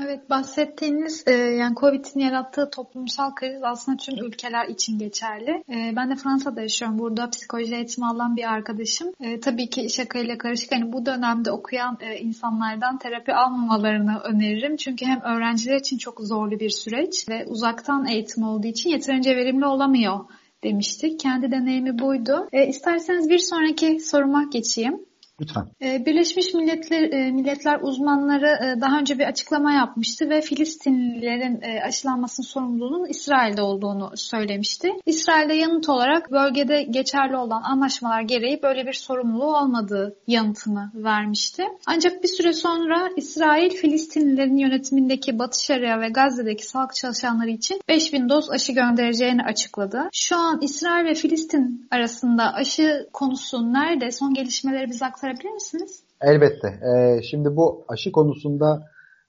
Evet 0.05 0.31
bahsettiğiniz 0.31 1.25
e, 1.27 1.33
yani 1.33 1.75
Covid'in 1.75 2.21
yarattığı 2.21 2.71
toplumsal 2.71 3.35
kriz 3.35 3.63
aslında 3.63 3.97
tüm 3.97 4.25
ülkeler 4.25 4.69
için 4.69 4.99
geçerli. 4.99 5.51
E, 5.51 5.93
ben 5.97 6.11
de 6.11 6.17
Fransa'da 6.17 6.63
yaşıyorum. 6.63 6.99
Burada 6.99 7.31
psikoloji 7.31 7.75
eğitimi 7.75 8.07
alan 8.07 8.37
bir 8.37 8.53
arkadaşım. 8.53 9.13
E, 9.21 9.41
tabii 9.41 9.71
ki 9.71 9.91
şakayla 9.91 10.39
karışık. 10.39 10.73
Yani 10.73 10.93
bu 10.93 11.07
dönemde 11.07 11.51
okuyan 11.51 11.99
e, 12.01 12.19
insanlardan 12.19 12.99
terapi 12.99 13.35
almamalarını 13.35 14.19
öneririm. 14.19 14.77
Çünkü 14.77 15.07
hem 15.07 15.21
öğrenciler 15.21 15.77
için 15.77 15.99
çok 15.99 16.21
zorlu 16.21 16.61
bir 16.61 16.71
süreç 16.71 17.29
ve 17.29 17.47
uzaktan 17.47 18.07
eğitim 18.07 18.43
olduğu 18.43 18.67
için 18.67 18.91
yeterince 18.91 19.37
verimli 19.37 19.67
olamıyor 19.67 20.25
demiştik. 20.65 21.21
Kendi 21.21 21.51
deneyimi 21.51 21.99
buydu. 21.99 22.49
E, 22.53 22.67
isterseniz 22.67 23.31
bir 23.31 23.39
sonraki 23.39 24.01
soruma 24.01 24.45
geçeyim. 24.45 25.08
Lütfen. 25.41 25.69
Ee, 25.83 26.07
Birleşmiş 26.07 26.55
Milletler 26.55 27.03
e, 27.03 27.31
Milletler 27.31 27.81
uzmanları 27.83 28.47
e, 28.47 28.81
daha 28.81 28.99
önce 28.99 29.19
bir 29.19 29.25
açıklama 29.25 29.73
yapmıştı 29.73 30.31
ve 30.31 30.41
Filistinlilerin 30.41 31.63
e, 31.63 31.83
aşılanmasının 31.83 32.47
sorumluluğunun 32.47 33.09
İsrail'de 33.09 33.63
olduğunu 33.63 34.13
söylemişti. 34.17 34.93
İsrail'de 35.07 35.55
yanıt 35.55 35.89
olarak 35.89 36.33
bölgede 36.33 36.83
geçerli 36.83 37.37
olan 37.37 37.63
anlaşmalar 37.63 38.23
gereği 38.23 38.63
böyle 38.63 38.87
bir 38.87 38.93
sorumluluğu 38.93 39.57
olmadığı 39.57 40.17
yanıtını 40.27 40.91
vermişti. 40.95 41.65
Ancak 41.87 42.23
bir 42.23 42.29
süre 42.29 42.53
sonra 42.53 43.09
İsrail 43.17 43.71
Filistinlilerin 43.71 44.57
yönetimindeki 44.57 45.39
Batı 45.39 45.65
Şeria 45.65 46.01
ve 46.01 46.09
Gazze'deki 46.09 46.67
sağlık 46.67 46.95
çalışanları 46.95 47.51
için 47.51 47.81
5000 47.89 48.29
doz 48.29 48.51
aşı 48.51 48.73
göndereceğini 48.73 49.43
açıkladı. 49.43 50.09
Şu 50.13 50.37
an 50.37 50.59
İsrail 50.63 51.05
ve 51.05 51.15
Filistin 51.15 51.89
arasında 51.91 52.55
aşı 52.55 53.09
konusu 53.13 53.73
nerede? 53.73 54.11
Son 54.11 54.35
gelişmeleri 54.35 54.91
bize 54.91 55.07
aktarabilir 55.07 55.28
aktarabilir 55.29 55.55
misiniz? 55.55 56.05
Elbette. 56.21 56.69
Ee, 56.69 57.23
şimdi 57.23 57.57
bu 57.57 57.85
aşı 57.89 58.13
konusunda 58.13 58.83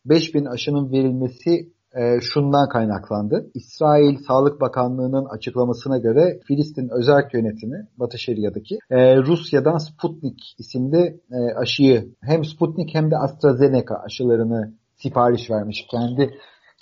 5000 0.05 0.45
aşının 0.45 0.91
verilmesi 0.91 1.73
e, 1.95 2.21
şundan 2.21 2.69
kaynaklandı. 2.69 3.51
İsrail 3.53 4.17
Sağlık 4.27 4.61
Bakanlığı'nın 4.61 5.25
açıklamasına 5.25 5.97
göre 5.97 6.39
Filistin 6.47 6.89
Özerk 6.89 7.33
Yönetimi, 7.33 7.87
Batı 7.97 8.17
Şeria'daki 8.17 8.77
e, 8.89 9.17
Rusya'dan 9.17 9.77
Sputnik 9.77 10.55
isimli 10.59 11.19
e, 11.31 11.37
aşıyı 11.55 12.15
hem 12.21 12.45
Sputnik 12.45 12.95
hem 12.95 13.11
de 13.11 13.17
AstraZeneca 13.17 13.95
aşılarını 14.05 14.73
sipariş 14.95 15.49
vermiş 15.51 15.87
kendi 15.91 16.29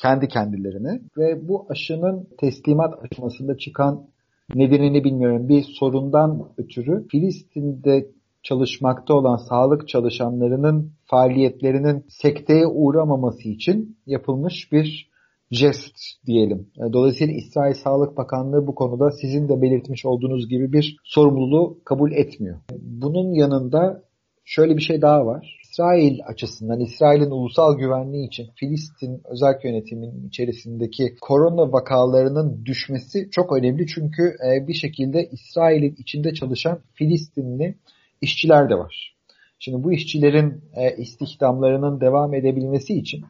kendi 0.02 0.28
kendilerine 0.28 1.02
ve 1.18 1.48
bu 1.48 1.66
aşının 1.70 2.28
teslimat 2.40 2.94
aşamasında 3.04 3.58
çıkan 3.58 4.08
nedenini 4.56 5.04
bilmiyorum 5.04 5.50
bir 5.50 5.64
sorundan 5.80 6.50
ötürü 6.58 7.08
Filistin'de 7.08 8.08
çalışmakta 8.50 9.14
olan 9.14 9.38
sağlık 9.38 9.88
çalışanlarının 9.88 10.92
faaliyetlerinin 11.06 12.06
sekteye 12.10 12.68
uğramaması 12.68 13.50
için 13.50 13.98
yapılmış 14.06 14.72
bir 14.72 15.10
jest 15.52 15.96
diyelim. 16.26 16.68
Dolayısıyla 16.94 17.34
İsrail 17.34 17.74
Sağlık 17.74 18.18
Bakanlığı 18.18 18.68
bu 18.68 18.76
konuda 18.76 19.12
sizin 19.12 19.50
de 19.50 19.62
belirtmiş 19.62 20.06
olduğunuz 20.06 20.50
gibi 20.50 20.74
bir 20.74 20.98
sorumluluğu 21.04 21.80
kabul 21.86 22.12
etmiyor. 22.12 22.58
Bunun 22.82 23.34
yanında 23.34 24.04
şöyle 24.46 24.78
bir 24.78 24.82
şey 24.82 25.02
daha 25.02 25.26
var. 25.26 25.60
İsrail 25.64 26.20
açısından, 26.28 26.80
İsrail'in 26.80 27.32
ulusal 27.32 27.78
güvenliği 27.78 28.28
için 28.28 28.48
Filistin 28.56 29.22
özel 29.26 29.60
yönetiminin 29.64 30.28
içerisindeki 30.28 31.16
korona 31.22 31.72
vakalarının 31.72 32.66
düşmesi 32.66 33.30
çok 33.32 33.58
önemli. 33.58 33.88
Çünkü 33.88 34.36
bir 34.68 34.74
şekilde 34.74 35.30
İsrail'in 35.32 35.96
içinde 36.00 36.34
çalışan 36.34 36.80
Filistinli 36.94 37.76
işçiler 38.22 38.70
de 38.70 38.76
var. 38.76 39.16
Şimdi 39.60 39.84
bu 39.84 39.94
işçilerin 39.94 40.62
e, 40.74 40.96
istihdamlarının 40.96 42.02
devam 42.02 42.34
edebilmesi 42.34 42.94
için 42.94 43.26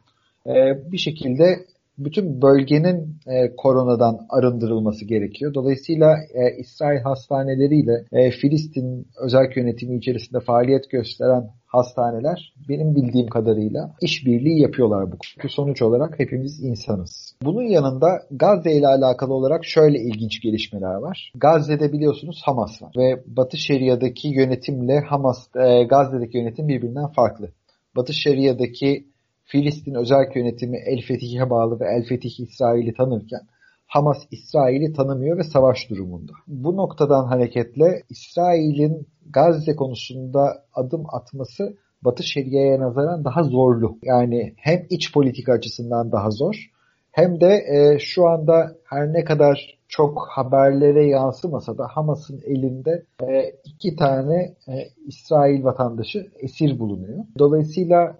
e, 0.46 0.52
bir 0.92 0.98
şekilde 0.98 1.66
bütün 1.98 2.42
bölgenin 2.42 3.16
e, 3.26 3.56
koronadan 3.56 4.18
arındırılması 4.30 5.04
gerekiyor. 5.04 5.54
Dolayısıyla 5.54 6.16
e, 6.34 6.56
İsrail 6.58 7.00
hastaneleriyle 7.00 8.04
e, 8.12 8.30
Filistin 8.30 9.06
özel 9.24 9.52
yönetimi 9.56 9.96
içerisinde 9.96 10.40
faaliyet 10.40 10.90
gösteren 10.90 11.50
hastaneler 11.66 12.54
benim 12.68 12.94
bildiğim 12.94 13.26
kadarıyla 13.26 13.94
işbirliği 14.00 14.60
yapıyorlar 14.60 15.12
bu. 15.12 15.16
Çünkü 15.22 15.48
sonuç 15.48 15.82
olarak 15.82 16.18
hepimiz 16.18 16.62
insanız. 16.62 17.34
Bunun 17.42 17.62
yanında 17.62 18.08
Gazze 18.30 18.72
ile 18.72 18.86
alakalı 18.86 19.34
olarak 19.34 19.64
şöyle 19.64 19.98
ilginç 19.98 20.40
gelişmeler 20.42 20.94
var. 20.94 21.32
Gazze'de 21.34 21.92
biliyorsunuz 21.92 22.40
Hamas 22.44 22.82
var 22.82 22.92
ve 22.96 23.22
Batı 23.26 23.56
Şeria'daki 23.56 24.28
yönetimle 24.28 25.00
Hamas 25.00 25.56
e, 25.56 25.84
Gazze'deki 25.84 26.38
yönetim 26.38 26.68
birbirinden 26.68 27.06
farklı. 27.06 27.48
Batı 27.96 28.12
Şeria'daki 28.12 29.04
Filistin 29.50 29.94
özel 29.94 30.30
yönetimi 30.34 30.78
El 30.86 31.02
Fetih'e 31.02 31.50
bağlı 31.50 31.80
ve 31.80 31.84
El 31.84 32.04
Fetih 32.04 32.40
İsrail'i 32.40 32.94
tanırken 32.94 33.40
Hamas 33.86 34.26
İsrail'i 34.30 34.92
tanımıyor 34.92 35.38
ve 35.38 35.42
savaş 35.42 35.90
durumunda. 35.90 36.32
Bu 36.46 36.76
noktadan 36.76 37.24
hareketle 37.24 38.02
İsrail'in 38.10 39.06
Gazze 39.30 39.76
konusunda 39.76 40.64
adım 40.74 41.04
atması 41.12 41.76
Batı 42.02 42.22
Şeria'ya 42.22 42.80
nazaran 42.80 43.24
daha 43.24 43.42
zorlu. 43.42 43.98
Yani 44.02 44.54
hem 44.56 44.86
iç 44.90 45.12
politika 45.12 45.52
açısından 45.52 46.12
daha 46.12 46.30
zor 46.30 46.70
hem 47.12 47.40
de 47.40 47.64
e, 47.68 47.98
şu 47.98 48.28
anda 48.28 48.76
her 48.84 49.12
ne 49.12 49.24
kadar 49.24 49.78
çok 49.88 50.28
haberlere 50.28 51.06
yansımasa 51.06 51.78
da 51.78 51.86
Hamas'ın 51.86 52.40
elinde 52.46 53.04
e, 53.22 53.52
iki 53.64 53.96
tane 53.96 54.54
e, 54.68 54.72
İsrail 55.06 55.64
vatandaşı 55.64 56.26
esir 56.38 56.78
bulunuyor. 56.78 57.24
Dolayısıyla 57.38 58.16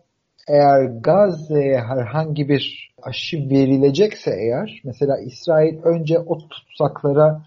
eğer 0.49 0.85
Gazze'ye 0.85 1.81
herhangi 1.81 2.49
bir 2.49 2.95
aşı 3.03 3.51
verilecekse 3.51 4.31
eğer 4.31 4.81
mesela 4.85 5.19
İsrail 5.19 5.83
önce 5.83 6.19
o 6.19 6.39
tutsaklara 6.39 7.43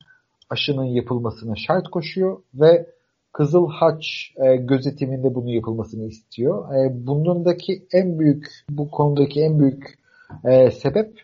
aşının 0.49 0.83
yapılmasına 0.83 1.55
şart 1.55 1.87
koşuyor 1.87 2.37
ve 2.53 2.85
Kızıl 3.33 3.67
Haç 3.69 4.33
e, 4.37 4.55
gözetiminde 4.55 5.35
bunun 5.35 5.47
yapılmasını 5.47 6.07
istiyor. 6.07 6.75
E, 6.75 7.07
bundaki 7.07 7.85
en 7.93 8.19
büyük 8.19 8.47
bu 8.69 8.91
konudaki 8.91 9.41
en 9.41 9.59
büyük 9.59 9.99
e, 10.45 10.71
sebep 10.71 11.21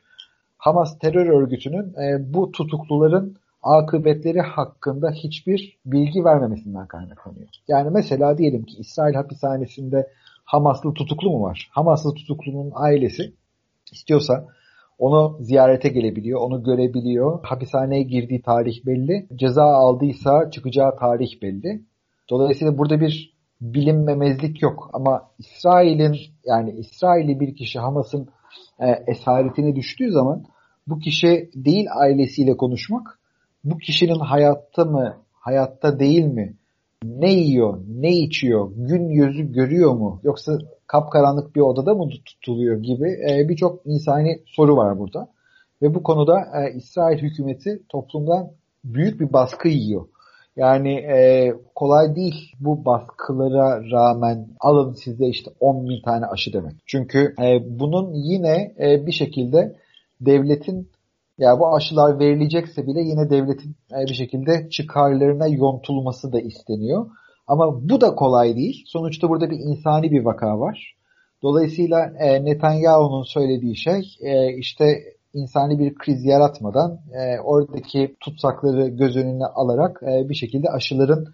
Hamas 0.58 1.00
terör 1.00 1.26
örgütünün 1.26 1.94
e, 1.94 2.34
bu 2.34 2.52
tutukluların 2.52 3.38
akıbetleri 3.64 4.42
hakkında 4.42 5.12
hiçbir 5.12 5.78
bilgi 5.86 6.26
vermemesinden 6.26 6.88
kaynaklanıyor. 6.88 7.48
Yani 7.68 7.90
mesela 7.90 8.38
diyelim 8.38 8.64
ki 8.64 8.78
İsrail 8.78 9.14
hapishanesinde 9.16 10.08
Hamaslı 10.48 10.94
tutuklu 10.94 11.32
mu 11.32 11.42
var? 11.44 11.70
Hamaslı 11.72 12.14
tutuklunun 12.14 12.72
ailesi 12.76 13.34
istiyorsa 13.92 14.48
onu 15.00 15.38
ziyarete 15.40 15.90
gelebiliyor, 15.90 16.42
onu 16.42 16.64
görebiliyor. 16.64 17.40
Hapishaneye 17.44 18.04
girdiği 18.04 18.42
tarih 18.42 18.86
belli. 18.86 19.28
Ceza 19.36 19.64
aldıysa 19.64 20.52
çıkacağı 20.52 20.96
tarih 20.96 21.42
belli. 21.42 21.82
Dolayısıyla 22.30 22.78
burada 22.78 23.00
bir 23.02 23.34
bilinmemezlik 23.62 24.62
yok. 24.62 24.90
Ama 24.94 25.32
İsrail'in 25.40 26.18
yani 26.46 26.72
İsrail'i 26.72 27.40
bir 27.40 27.56
kişi 27.56 27.80
Hamas'ın 27.80 28.28
e, 28.80 29.04
esaretine 29.08 29.76
düştüğü 29.76 30.12
zaman 30.12 30.44
bu 30.88 31.00
kişi 31.00 31.50
değil 31.56 31.88
ailesiyle 31.96 32.58
konuşmak, 32.58 33.20
bu 33.64 33.78
kişinin 33.78 34.20
hayatta 34.20 34.86
mı, 34.86 35.18
hayatta 35.34 36.00
değil 36.00 36.26
mi, 36.26 36.56
ne 37.04 37.34
yiyor, 37.34 37.80
ne 37.88 38.10
içiyor, 38.10 38.72
gün 38.76 39.10
yüzü 39.10 39.52
görüyor 39.52 39.94
mu 39.94 40.20
yoksa 40.24 40.58
kapkaranlık 40.88 41.56
bir 41.56 41.62
odada 41.62 41.94
mı 41.94 42.10
tutuluyor 42.26 42.78
gibi 42.84 43.18
e, 43.30 43.50
birçok 43.50 43.82
insani 43.86 44.42
soru 44.46 44.78
var 44.78 45.00
burada. 45.00 45.30
Ve 45.82 45.96
bu 45.96 46.04
konuda 46.04 46.40
e, 46.40 46.74
İsrail 46.78 47.18
hükümeti 47.18 47.82
toplumdan 47.90 48.52
büyük 48.84 49.20
bir 49.20 49.34
baskı 49.34 49.68
yiyor. 49.68 50.08
Yani 50.56 50.94
e, 50.94 51.54
kolay 51.76 52.16
değil 52.16 52.52
bu 52.60 52.86
baskılara 52.86 53.92
rağmen 53.92 54.48
alın 54.60 54.94
size 54.94 55.26
işte 55.26 55.52
10 55.60 55.90
bin 55.90 56.02
tane 56.02 56.26
aşı 56.26 56.54
demek. 56.54 56.76
Çünkü 56.86 57.36
e, 57.42 57.80
bunun 57.80 58.14
yine 58.14 58.76
e, 58.80 59.06
bir 59.06 59.12
şekilde 59.12 59.76
devletin 60.22 60.90
ya 61.38 61.60
bu 61.60 61.76
aşılar 61.76 62.20
verilecekse 62.20 62.88
bile 62.88 63.02
yine 63.02 63.30
devletin 63.30 63.76
bir 63.92 64.14
şekilde 64.14 64.70
çıkarlarına 64.70 65.48
yontulması 65.48 66.34
da 66.34 66.40
isteniyor. 66.40 67.08
Ama 67.48 67.90
bu 67.90 68.02
da 68.02 68.16
kolay 68.16 68.56
değil. 68.56 68.84
Sonuçta 68.88 69.30
burada 69.30 69.50
bir 69.50 69.60
insani 69.60 70.12
bir 70.12 70.26
vaka 70.26 70.60
var. 70.60 70.96
Dolayısıyla 71.44 72.14
e, 72.20 72.46
Netanyahu'nun 72.46 73.24
söylediği 73.24 73.78
şey 73.78 74.16
e, 74.22 74.54
işte 74.58 75.04
insani 75.34 75.80
bir 75.80 75.96
kriz 75.96 76.26
yaratmadan 76.26 77.00
e, 77.14 77.40
oradaki 77.40 78.16
tutsakları 78.20 78.88
göz 78.88 79.18
önüne 79.18 79.46
alarak 79.46 80.04
e, 80.04 80.30
bir 80.30 80.36
şekilde 80.36 80.70
aşıların 80.70 81.28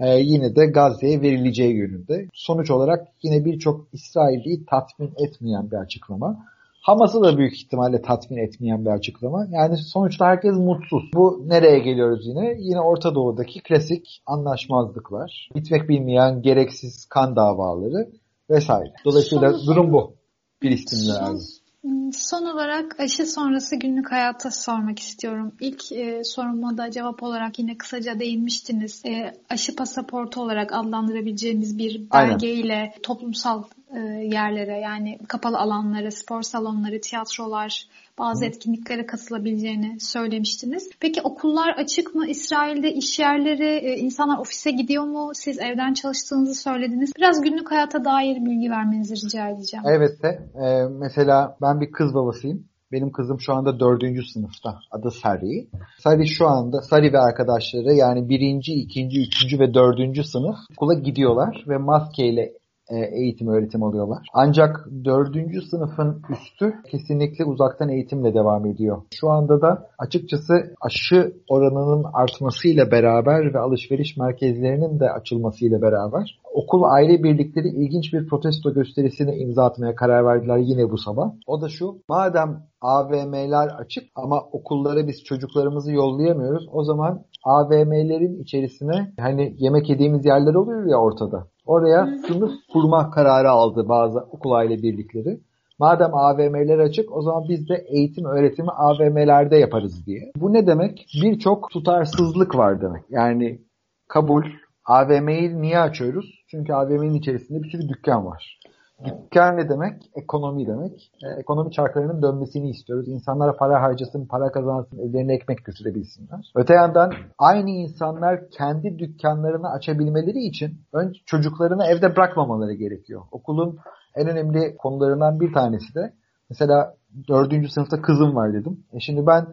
e, 0.00 0.18
yine 0.18 0.56
de 0.56 0.66
Gazze'ye 0.66 1.22
verileceği 1.22 1.76
yönünde. 1.76 2.26
Sonuç 2.34 2.70
olarak 2.70 3.08
yine 3.22 3.44
birçok 3.44 3.88
İsrailliyi 3.92 4.66
tatmin 4.66 5.12
etmeyen 5.16 5.70
bir 5.70 5.76
açıklama. 5.76 6.44
Hamas'ı 6.88 7.22
da 7.22 7.38
büyük 7.38 7.54
ihtimalle 7.56 8.02
tatmin 8.02 8.38
etmeyen 8.38 8.84
bir 8.84 8.90
açıklama. 8.90 9.46
Yani 9.50 9.76
sonuçta 9.76 10.26
herkes 10.26 10.52
mutsuz. 10.52 11.02
Bu 11.14 11.44
nereye 11.46 11.78
geliyoruz 11.78 12.26
yine? 12.26 12.54
Yine 12.58 12.80
Orta 12.80 13.14
Doğu'daki 13.14 13.62
klasik 13.62 14.22
anlaşmazlıklar, 14.26 15.48
bitmek 15.54 15.88
bilmeyen 15.88 16.42
gereksiz 16.42 17.06
kan 17.06 17.36
davaları 17.36 18.08
vesaire. 18.50 18.92
Dolayısıyla 19.04 19.52
Son- 19.52 19.66
durum 19.66 19.92
bu. 19.92 20.14
Filistinliler. 20.60 21.14
Son, 21.14 22.10
Son 22.10 22.46
olarak 22.46 23.00
aşı 23.00 23.26
sonrası 23.26 23.76
günlük 23.76 24.12
hayata 24.12 24.50
sormak 24.50 24.98
istiyorum. 24.98 25.52
İlk 25.60 25.92
e, 25.92 26.24
soruma 26.24 26.78
da 26.78 26.90
cevap 26.90 27.22
olarak 27.22 27.58
yine 27.58 27.78
kısaca 27.78 28.20
değinmiştiniz. 28.20 29.02
E, 29.06 29.32
aşı 29.50 29.76
pasaportu 29.76 30.42
olarak 30.42 30.72
adlandırabileceğimiz 30.72 31.78
bir 31.78 32.10
belgeyle 32.10 32.94
toplumsal 33.02 33.62
e, 33.96 33.98
yerlere 34.24 34.80
yani 34.80 35.18
kapalı 35.28 35.58
alanlara, 35.58 36.10
spor 36.10 36.42
salonları, 36.42 37.00
tiyatrolar, 37.00 37.86
bazı 38.18 38.44
Hı. 38.44 38.48
etkinliklere 38.48 39.06
katılabileceğini 39.06 40.00
söylemiştiniz. 40.00 40.90
Peki 41.00 41.22
okullar 41.22 41.68
açık 41.68 42.14
mı? 42.14 42.26
İsrail'de 42.26 42.92
iş 42.92 43.18
yerleri, 43.18 43.68
e, 43.68 43.96
insanlar 43.96 44.38
ofise 44.38 44.70
gidiyor 44.70 45.04
mu? 45.04 45.30
Siz 45.34 45.58
evden 45.58 45.94
çalıştığınızı 45.94 46.54
söylediniz. 46.54 47.12
Biraz 47.16 47.40
günlük 47.40 47.70
hayata 47.70 48.04
dair 48.04 48.36
bilgi 48.36 48.70
vermenizi 48.70 49.14
rica 49.14 49.48
edeceğim. 49.48 49.84
Evet 49.88 50.22
de. 50.22 50.28
E, 50.64 50.84
mesela 50.88 51.56
ben 51.62 51.80
bir 51.80 51.92
kız 51.92 52.14
babasıyım. 52.14 52.64
Benim 52.92 53.12
kızım 53.12 53.40
şu 53.40 53.54
anda 53.54 53.80
dördüncü 53.80 54.22
sınıfta. 54.24 54.78
Adı 54.90 55.10
Sari. 55.10 55.68
Sari 55.98 56.26
şu 56.26 56.46
anda 56.46 56.82
Sari 56.82 57.12
ve 57.12 57.18
arkadaşları 57.18 57.94
yani 57.94 58.28
birinci, 58.28 58.72
ikinci, 58.72 59.20
üçüncü 59.20 59.58
ve 59.58 59.74
dördüncü 59.74 60.24
sınıf 60.24 60.56
okula 60.76 60.94
gidiyorlar 60.94 61.64
ve 61.68 61.76
maskeyle 61.76 62.52
eğitim 62.90 63.48
öğretim 63.48 63.82
alıyorlar. 63.82 64.26
Ancak 64.32 64.88
dördüncü 65.04 65.62
sınıfın 65.62 66.22
üstü 66.30 66.74
kesinlikle 66.90 67.44
uzaktan 67.44 67.88
eğitimle 67.88 68.34
devam 68.34 68.66
ediyor. 68.66 69.02
Şu 69.14 69.30
anda 69.30 69.60
da 69.60 69.88
açıkçası 69.98 70.54
aşı 70.80 71.32
oranının 71.48 72.04
artmasıyla 72.12 72.90
beraber 72.90 73.54
ve 73.54 73.58
alışveriş 73.58 74.16
merkezlerinin 74.16 75.00
de 75.00 75.10
açılmasıyla 75.10 75.82
beraber 75.82 76.38
okul 76.58 76.82
aile 76.82 77.22
birlikleri 77.22 77.68
ilginç 77.68 78.12
bir 78.12 78.26
protesto 78.26 78.74
gösterisine 78.74 79.36
imza 79.36 79.64
atmaya 79.64 79.94
karar 79.94 80.24
verdiler 80.24 80.58
yine 80.58 80.90
bu 80.90 80.98
sabah. 80.98 81.30
O 81.46 81.62
da 81.62 81.68
şu, 81.68 81.98
madem 82.08 82.62
AVM'ler 82.80 83.68
açık 83.68 84.04
ama 84.14 84.40
okullara 84.52 85.06
biz 85.06 85.24
çocuklarımızı 85.24 85.92
yollayamıyoruz. 85.92 86.68
O 86.72 86.84
zaman 86.84 87.24
AVM'lerin 87.44 88.42
içerisine 88.42 89.12
hani 89.20 89.54
yemek 89.58 89.90
yediğimiz 89.90 90.24
yerler 90.26 90.54
oluyor 90.54 90.86
ya 90.86 90.96
ortada. 90.96 91.46
Oraya 91.68 92.06
sınıf 92.26 92.52
kurma 92.72 93.10
kararı 93.10 93.50
aldı 93.50 93.88
bazı 93.88 94.18
okul 94.18 94.50
aile 94.52 94.82
birlikleri. 94.82 95.40
Madem 95.78 96.14
AVM'ler 96.14 96.78
açık 96.78 97.16
o 97.16 97.22
zaman 97.22 97.44
biz 97.48 97.68
de 97.68 97.84
eğitim 97.88 98.24
öğretimi 98.24 98.70
AVM'lerde 98.70 99.56
yaparız 99.56 100.06
diye. 100.06 100.32
Bu 100.36 100.52
ne 100.52 100.66
demek? 100.66 101.06
Birçok 101.22 101.70
tutarsızlık 101.70 102.56
var 102.56 102.80
demek. 102.80 103.02
Yani 103.10 103.60
kabul. 104.08 104.44
AVM'yi 104.84 105.62
niye 105.62 105.78
açıyoruz? 105.78 106.44
Çünkü 106.50 106.72
AVM'nin 106.72 107.14
içerisinde 107.14 107.62
bir 107.62 107.70
sürü 107.70 107.88
dükkan 107.88 108.26
var. 108.26 108.58
Dükkan 109.04 109.56
ne 109.56 109.68
demek? 109.68 110.10
Ekonomi 110.14 110.66
demek. 110.66 111.12
E, 111.24 111.40
ekonomi 111.40 111.72
çarklarının 111.72 112.22
dönmesini 112.22 112.70
istiyoruz. 112.70 113.08
İnsanlara 113.08 113.56
para 113.56 113.82
harcasın, 113.82 114.26
para 114.26 114.52
kazansın, 114.52 114.98
evlerine 114.98 115.34
ekmek 115.34 115.64
götürebilsinler. 115.64 116.52
Öte 116.54 116.74
yandan 116.74 117.12
aynı 117.38 117.70
insanlar 117.70 118.50
kendi 118.50 118.98
dükkanlarını 118.98 119.70
açabilmeleri 119.70 120.38
için 120.38 120.80
önce 120.92 121.20
çocuklarını 121.26 121.84
evde 121.84 122.16
bırakmamaları 122.16 122.74
gerekiyor. 122.74 123.22
Okulun 123.32 123.78
en 124.14 124.28
önemli 124.28 124.76
konularından 124.76 125.40
bir 125.40 125.52
tanesi 125.52 125.94
de 125.94 126.12
mesela 126.50 126.94
dördüncü 127.28 127.68
sınıfta 127.68 128.02
kızım 128.02 128.34
var 128.34 128.52
dedim. 128.52 128.84
E 128.92 129.00
şimdi 129.00 129.26
ben 129.26 129.46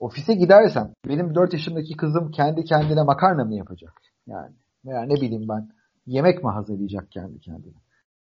ofise 0.00 0.34
gidersem 0.34 0.92
benim 1.08 1.34
dört 1.34 1.52
yaşındaki 1.52 1.96
kızım 1.96 2.30
kendi 2.30 2.64
kendine 2.64 3.02
makarna 3.02 3.44
mı 3.44 3.54
yapacak? 3.54 3.92
Yani 4.26 4.52
veya 4.86 5.02
ne 5.02 5.14
bileyim 5.14 5.48
ben 5.48 5.68
yemek 6.06 6.44
mi 6.44 6.50
hazırlayacak 6.50 7.10
kendi 7.10 7.40
kendine? 7.40 7.74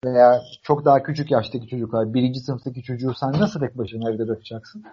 Veya 0.04 0.40
çok 0.62 0.84
daha 0.84 1.02
küçük 1.02 1.30
yaştaki 1.30 1.68
çocuklar, 1.68 2.14
birinci 2.14 2.40
sınıftaki 2.40 2.82
çocuğu 2.82 3.14
sen 3.20 3.32
nasıl 3.32 3.60
tek 3.60 3.78
başına 3.78 4.10
evde 4.10 4.28
bırakacaksın? 4.28 4.84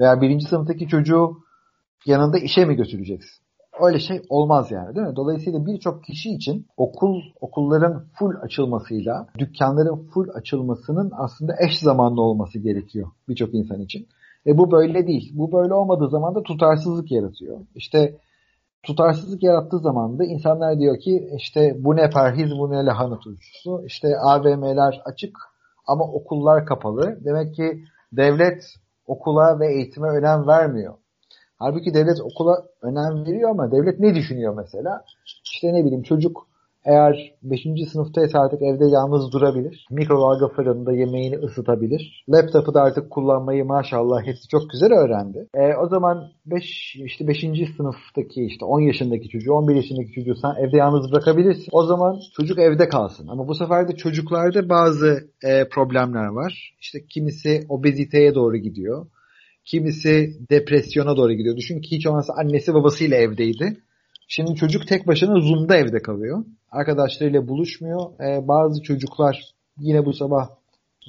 Veya 0.00 0.20
birinci 0.20 0.46
sınıftaki 0.46 0.88
çocuğu 0.88 1.36
yanında 2.06 2.38
işe 2.38 2.64
mi 2.64 2.76
götüreceksin? 2.76 3.44
Öyle 3.80 3.98
şey 3.98 4.22
olmaz 4.28 4.70
yani 4.70 4.96
değil 4.96 5.06
mi? 5.06 5.16
Dolayısıyla 5.16 5.66
birçok 5.66 6.04
kişi 6.04 6.30
için 6.30 6.66
okul 6.76 7.20
okulların 7.40 8.04
full 8.18 8.34
açılmasıyla 8.42 9.26
dükkanların 9.38 9.96
full 9.96 10.28
açılmasının 10.34 11.12
aslında 11.16 11.54
eş 11.66 11.78
zamanlı 11.78 12.22
olması 12.22 12.58
gerekiyor 12.58 13.08
birçok 13.28 13.54
insan 13.54 13.80
için. 13.80 14.06
E 14.46 14.58
bu 14.58 14.70
böyle 14.70 15.06
değil. 15.06 15.32
Bu 15.34 15.52
böyle 15.52 15.74
olmadığı 15.74 16.08
zaman 16.08 16.34
da 16.34 16.42
tutarsızlık 16.42 17.12
yaratıyor. 17.12 17.58
İşte 17.74 18.16
tutarsızlık 18.88 19.42
yarattığı 19.42 19.78
zaman 19.78 20.18
da 20.18 20.24
insanlar 20.24 20.78
diyor 20.78 20.98
ki 20.98 21.30
işte 21.36 21.76
bu 21.78 21.96
ne 21.96 22.10
perhiz 22.10 22.50
bu 22.50 22.70
ne 22.70 22.84
lahana 22.84 23.18
turşusu. 23.18 23.82
İşte 23.86 24.08
AVM'ler 24.18 25.02
açık 25.04 25.36
ama 25.86 26.04
okullar 26.04 26.66
kapalı. 26.66 27.18
Demek 27.24 27.54
ki 27.54 27.84
devlet 28.12 28.62
okula 29.06 29.60
ve 29.60 29.74
eğitime 29.74 30.08
önem 30.08 30.46
vermiyor. 30.46 30.94
Halbuki 31.58 31.94
devlet 31.94 32.20
okula 32.20 32.62
önem 32.82 33.24
veriyor 33.26 33.50
ama 33.50 33.72
devlet 33.72 34.00
ne 34.00 34.14
düşünüyor 34.14 34.54
mesela? 34.54 35.04
İşte 35.44 35.72
ne 35.72 35.84
bileyim 35.84 36.02
çocuk 36.02 36.47
eğer 36.84 37.34
5. 37.42 37.66
sınıftaysa 37.92 38.40
artık 38.40 38.62
evde 38.62 38.84
yalnız 38.86 39.32
durabilir. 39.32 39.86
Mikrodalga 39.90 40.48
fırında 40.48 40.92
yemeğini 40.92 41.36
ısıtabilir. 41.36 42.24
Laptopu 42.28 42.74
da 42.74 42.82
artık 42.82 43.10
kullanmayı 43.10 43.64
maşallah 43.64 44.22
hepsi 44.26 44.48
çok 44.48 44.70
güzel 44.70 44.92
öğrendi. 44.92 45.46
E, 45.54 45.74
o 45.74 45.88
zaman 45.88 46.28
5 46.46 46.96
işte 46.96 47.28
5. 47.28 47.40
sınıftaki 47.76 48.44
işte 48.44 48.64
10 48.64 48.80
yaşındaki 48.80 49.28
çocuğu 49.28 49.52
11 49.52 49.74
yaşındaki 49.74 50.12
çocuğu 50.12 50.34
sen 50.34 50.54
evde 50.66 50.76
yalnız 50.76 51.12
bırakabilirsin. 51.12 51.68
O 51.72 51.82
zaman 51.82 52.20
çocuk 52.36 52.58
evde 52.58 52.88
kalsın. 52.88 53.28
Ama 53.28 53.48
bu 53.48 53.54
sefer 53.54 53.88
de 53.88 53.96
çocuklarda 53.96 54.68
bazı 54.68 55.28
e, 55.44 55.68
problemler 55.68 56.26
var. 56.26 56.74
İşte 56.80 56.98
kimisi 57.08 57.66
obeziteye 57.68 58.34
doğru 58.34 58.56
gidiyor. 58.56 59.06
Kimisi 59.64 60.30
depresyona 60.50 61.16
doğru 61.16 61.32
gidiyor. 61.32 61.56
Düşün 61.56 61.80
ki 61.80 61.96
hiç 61.96 62.06
olmazsa 62.06 62.34
annesi 62.34 62.74
babasıyla 62.74 63.16
evdeydi. 63.16 63.76
Şimdi 64.30 64.54
çocuk 64.54 64.88
tek 64.88 65.06
başına 65.06 65.40
Zoom'da 65.40 65.76
evde 65.76 66.02
kalıyor. 66.02 66.44
Arkadaşlarıyla 66.70 67.48
buluşmuyor. 67.48 68.20
Ee, 68.20 68.48
bazı 68.48 68.82
çocuklar 68.82 69.54
yine 69.78 70.04
bu 70.04 70.12
sabah 70.12 70.48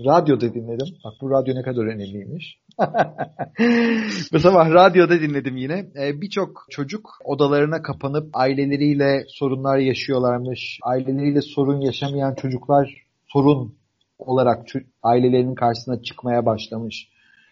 radyoda 0.06 0.54
dinledim. 0.54 0.96
Bak 1.04 1.14
bu 1.22 1.32
radyo 1.32 1.56
ne 1.56 1.62
kadar 1.62 1.84
önemliymiş. 1.84 2.60
bu 4.34 4.40
sabah 4.40 4.70
radyoda 4.72 5.22
dinledim 5.22 5.58
yine. 5.58 5.86
Ee, 6.02 6.22
Birçok 6.22 6.66
çocuk 6.70 7.10
odalarına 7.26 7.82
kapanıp 7.82 8.30
aileleriyle 8.34 9.24
sorunlar 9.28 9.78
yaşıyorlarmış. 9.78 10.80
Aileleriyle 10.84 11.42
sorun 11.42 11.82
yaşamayan 11.82 12.36
çocuklar 12.36 13.06
sorun 13.28 13.76
olarak 14.20 14.66
ailelerinin 15.04 15.56
karşısına 15.56 16.02
çıkmaya 16.02 16.46
başlamış. 16.46 17.08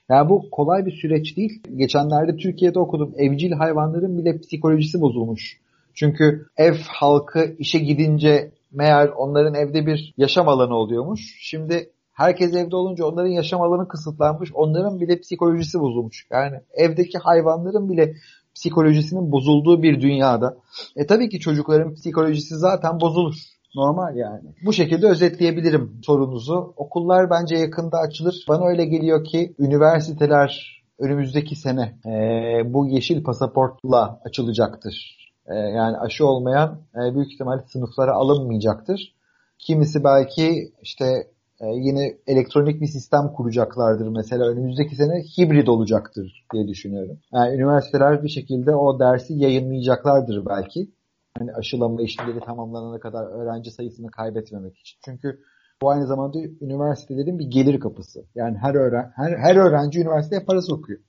Yani 0.10 0.30
bu 0.30 0.50
kolay 0.52 0.86
bir 0.86 0.92
süreç 0.92 1.38
değil. 1.38 1.64
Geçenlerde 1.76 2.38
Türkiye'de 2.38 2.80
okudum. 2.80 3.14
Evcil 3.18 3.52
hayvanların 3.52 4.18
bile 4.18 4.40
psikolojisi 4.40 5.02
bozulmuş. 5.02 5.60
Çünkü 5.94 6.46
ev 6.58 6.76
halkı 6.88 7.56
işe 7.60 7.80
gidince 7.80 8.52
meğer 8.72 9.08
onların 9.08 9.54
evde 9.54 9.86
bir 9.86 10.14
yaşam 10.18 10.48
alanı 10.48 10.76
oluyormuş. 10.76 11.38
Şimdi 11.40 11.90
herkes 12.14 12.56
evde 12.56 12.76
olunca 12.76 13.06
onların 13.06 13.30
yaşam 13.30 13.62
alanı 13.62 13.88
kısıtlanmış. 13.88 14.52
Onların 14.54 15.00
bile 15.00 15.20
psikolojisi 15.20 15.80
bozulmuş. 15.80 16.28
Yani 16.32 16.60
evdeki 16.74 17.18
hayvanların 17.18 17.90
bile 17.90 18.14
psikolojisinin 18.56 19.32
bozulduğu 19.32 19.84
bir 19.84 20.02
dünyada. 20.02 20.58
E 20.96 21.06
tabii 21.06 21.30
ki 21.30 21.40
çocukların 21.40 21.94
psikolojisi 21.94 22.56
zaten 22.56 23.00
bozulur. 23.00 23.36
Normal 23.78 24.16
yani. 24.16 24.56
Bu 24.66 24.74
şekilde 24.74 25.08
özetleyebilirim 25.08 26.00
sorunuzu. 26.04 26.74
Okullar 26.78 27.30
bence 27.30 27.56
yakında 27.56 27.98
açılır. 27.98 28.46
Bana 28.50 28.68
öyle 28.68 28.86
geliyor 28.86 29.24
ki 29.24 29.56
üniversiteler 29.60 30.82
önümüzdeki 31.00 31.56
sene 31.56 32.00
e, 32.06 32.14
bu 32.74 32.88
yeşil 32.88 33.24
pasaportla 33.24 34.20
açılacaktır. 34.26 35.18
E, 35.46 35.56
yani 35.56 35.98
aşı 35.98 36.26
olmayan 36.28 36.82
e, 36.96 37.16
büyük 37.16 37.34
ihtimalle 37.34 37.62
sınıflara 37.68 38.14
alınmayacaktır. 38.14 39.16
Kimisi 39.60 40.04
belki 40.04 40.72
işte 40.82 41.06
e, 41.60 41.66
yine 41.68 42.18
elektronik 42.28 42.82
bir 42.82 42.88
sistem 42.88 43.34
kuracaklardır. 43.36 44.08
Mesela 44.08 44.48
önümüzdeki 44.48 44.96
sene 44.96 45.24
hibrit 45.38 45.70
olacaktır 45.70 46.46
diye 46.54 46.68
düşünüyorum. 46.68 47.18
Yani 47.34 47.56
üniversiteler 47.56 48.24
bir 48.24 48.30
şekilde 48.30 48.76
o 48.76 49.00
dersi 49.00 49.34
yayınlayacaklardır 49.34 50.46
belki 50.46 50.97
hani 51.40 51.54
aşılama 51.54 52.02
işleri 52.02 52.40
tamamlanana 52.40 53.00
kadar 53.00 53.26
öğrenci 53.26 53.72
sayısını 53.72 54.12
kaybetmemek 54.12 54.78
için. 54.78 55.00
Çünkü 55.06 55.40
bu 55.82 55.90
aynı 55.90 56.08
zamanda 56.08 56.40
üniversitelerin 56.62 57.40
bir 57.40 57.46
gelir 57.46 57.80
kapısı. 57.80 58.26
Yani 58.36 58.58
her 58.58 58.76
öğren 58.76 59.12
her, 59.16 59.38
her 59.38 59.56
öğrenci 59.56 60.00
üniversiteye 60.00 60.44
para 60.44 60.62
sokuyor. 60.62 61.00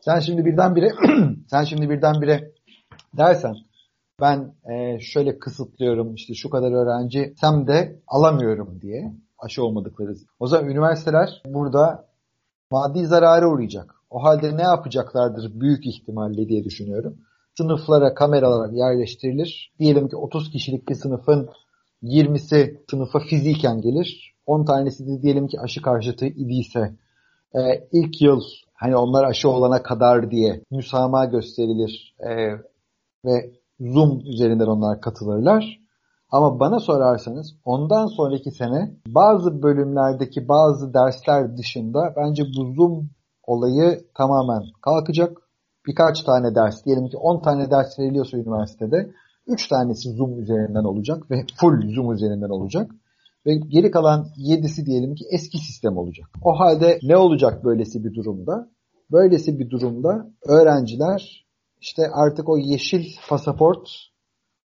Sen 0.00 0.18
şimdi 0.18 0.44
birdenbire 0.44 0.90
sen 1.50 1.64
şimdi 1.64 1.90
birdenbire 1.90 2.52
dersen 3.16 3.54
ben 4.20 4.54
e, 4.72 5.00
şöyle 5.00 5.38
kısıtlıyorum 5.38 6.14
işte 6.14 6.34
şu 6.34 6.50
kadar 6.50 6.72
öğrenci 6.72 7.34
sem 7.40 7.66
de 7.66 8.00
alamıyorum 8.06 8.80
diye 8.80 9.12
aşı 9.38 9.64
olmadıkları. 9.64 10.14
O 10.40 10.46
zaman 10.46 10.70
üniversiteler 10.70 11.42
burada 11.46 12.08
maddi 12.70 13.06
zarara 13.06 13.48
uğrayacak. 13.48 13.94
O 14.10 14.22
halde 14.22 14.56
ne 14.56 14.62
yapacaklardır 14.62 15.60
büyük 15.60 15.86
ihtimalle 15.86 16.48
diye 16.48 16.64
düşünüyorum 16.64 17.16
sınıflara 17.56 18.14
kameralar 18.14 18.70
yerleştirilir. 18.70 19.72
Diyelim 19.78 20.08
ki 20.08 20.16
30 20.16 20.50
kişilik 20.50 20.88
bir 20.88 20.94
sınıfın 20.94 21.48
20'si 22.02 22.80
sınıfa 22.90 23.18
fiziken 23.18 23.80
gelir. 23.80 24.34
10 24.46 24.64
tanesi 24.64 25.06
de 25.06 25.22
diyelim 25.22 25.46
ki 25.46 25.60
aşı 25.60 25.82
karşıtı 25.82 26.26
idiyse 26.26 26.96
e, 27.54 27.88
ilk 27.92 28.22
yıl 28.22 28.40
hani 28.74 28.96
onlar 28.96 29.24
aşı 29.24 29.48
olana 29.50 29.82
kadar 29.82 30.30
diye 30.30 30.62
müsamaha 30.70 31.24
gösterilir 31.24 32.14
e, 32.20 32.52
ve 33.24 33.50
Zoom 33.80 34.20
üzerinden 34.20 34.66
onlar 34.66 35.00
katılırlar. 35.00 35.80
Ama 36.30 36.60
bana 36.60 36.80
sorarsanız 36.80 37.56
ondan 37.64 38.06
sonraki 38.06 38.50
sene 38.50 38.96
bazı 39.06 39.62
bölümlerdeki 39.62 40.48
bazı 40.48 40.94
dersler 40.94 41.56
dışında 41.56 42.14
bence 42.16 42.42
bu 42.56 42.74
Zoom 42.74 43.10
olayı 43.46 44.04
tamamen 44.14 44.62
kalkacak. 44.82 45.45
Birkaç 45.86 46.22
tane 46.22 46.54
ders, 46.54 46.84
diyelim 46.84 47.08
ki 47.08 47.16
10 47.16 47.42
tane 47.42 47.70
ders 47.70 47.98
veriliyorsa 47.98 48.36
üniversitede 48.36 49.10
3 49.46 49.68
tanesi 49.68 50.10
Zoom 50.10 50.40
üzerinden 50.40 50.84
olacak 50.84 51.30
ve 51.30 51.44
full 51.60 51.94
Zoom 51.94 52.12
üzerinden 52.12 52.48
olacak. 52.48 52.90
Ve 53.46 53.54
geri 53.54 53.90
kalan 53.90 54.26
7'si 54.38 54.86
diyelim 54.86 55.14
ki 55.14 55.24
eski 55.30 55.58
sistem 55.58 55.96
olacak. 55.96 56.26
O 56.42 56.52
halde 56.58 56.98
ne 57.02 57.16
olacak 57.16 57.64
böylesi 57.64 58.04
bir 58.04 58.14
durumda? 58.14 58.70
Böylesi 59.12 59.58
bir 59.58 59.70
durumda 59.70 60.30
öğrenciler 60.44 61.46
işte 61.80 62.02
artık 62.12 62.48
o 62.48 62.58
yeşil 62.58 63.04
pasaport 63.28 63.88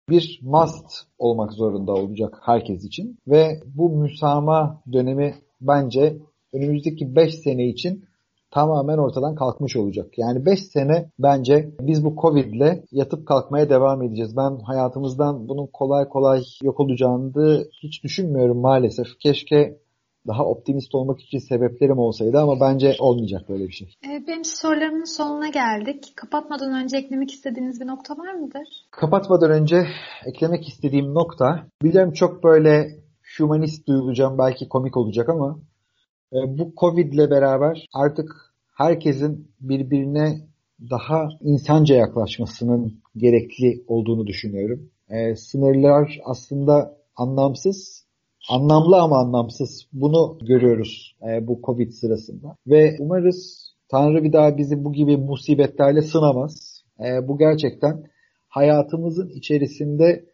bir 0.09 0.41
must 0.43 0.91
olmak 1.19 1.53
zorunda 1.53 1.93
olacak 1.93 2.39
herkes 2.43 2.85
için. 2.85 3.19
Ve 3.27 3.61
bu 3.75 3.91
müsamaha 3.91 4.83
dönemi 4.93 5.35
bence 5.61 6.19
önümüzdeki 6.53 7.17
5 7.17 7.35
sene 7.35 7.69
için 7.69 8.05
tamamen 8.51 8.99
ortadan 8.99 9.35
kalkmış 9.35 9.77
olacak. 9.77 10.07
Yani 10.17 10.47
5 10.47 10.67
sene 10.67 11.11
bence 11.19 11.71
biz 11.81 12.05
bu 12.05 12.17
Covid 12.23 12.55
ile 12.55 12.85
yatıp 12.93 13.27
kalkmaya 13.27 13.71
devam 13.71 14.03
edeceğiz. 14.03 14.37
Ben 14.37 14.59
hayatımızdan 14.61 15.49
bunun 15.49 15.67
kolay 15.67 16.09
kolay 16.09 16.43
yok 16.63 16.81
olacağını 16.81 17.65
hiç 17.83 18.05
düşünmüyorum 18.05 18.61
maalesef. 18.61 19.07
Keşke 19.21 19.79
daha 20.27 20.45
optimist 20.45 20.95
olmak 20.95 21.21
için 21.21 21.39
sebeplerim 21.39 21.99
olsaydı 21.99 22.39
ama 22.39 22.61
bence 22.61 22.97
olmayacak 22.99 23.49
böyle 23.49 23.69
bir 23.69 23.73
şey. 23.73 23.89
Ee, 24.05 24.27
benim 24.29 24.45
sorularımın 24.45 25.17
sonuna 25.17 25.49
geldik. 25.49 26.13
Kapatmadan 26.17 26.83
önce 26.83 26.97
eklemek 26.97 27.31
istediğiniz 27.31 27.81
bir 27.81 27.87
nokta 27.87 28.19
var 28.19 28.35
mıdır? 28.35 28.69
Kapatmadan 28.91 29.51
önce 29.51 29.87
eklemek 30.27 30.69
istediğim 30.69 31.15
nokta, 31.15 31.67
biliyorum 31.83 32.13
çok 32.13 32.45
böyle 32.45 32.89
humanist 33.39 33.87
duyulacağım, 33.89 34.39
belki 34.39 34.69
komik 34.69 34.97
olacak 34.97 35.29
ama 35.29 35.59
bu 36.33 36.73
Covid 36.81 37.13
ile 37.13 37.31
beraber 37.31 37.87
artık 37.95 38.31
herkesin 38.75 39.51
birbirine 39.61 40.49
daha 40.91 41.29
insanca 41.41 41.95
yaklaşmasının 41.95 43.01
gerekli 43.17 43.85
olduğunu 43.87 44.27
düşünüyorum. 44.27 44.91
E, 45.11 45.37
sınırlar 45.37 46.21
aslında 46.25 46.97
anlamsız, 47.17 48.05
anlamlı 48.51 49.01
ama 49.01 49.19
anlamsız. 49.19 49.87
Bunu 49.93 50.39
görüyoruz 50.43 51.17
e, 51.29 51.47
bu 51.47 51.61
Covid 51.67 51.91
sırasında. 51.91 52.57
Ve 52.67 52.97
umarız 52.99 53.69
Tanrı 53.89 54.25
bir 54.25 54.33
daha 54.33 54.57
bizi 54.57 54.85
bu 54.85 54.93
gibi 54.93 55.17
musibetlerle 55.17 56.03
sınamaz. 56.03 56.83
E, 57.01 57.29
bu 57.29 57.39
gerçekten 57.39 58.05
hayatımızın 58.49 59.29
içerisinde 59.29 60.25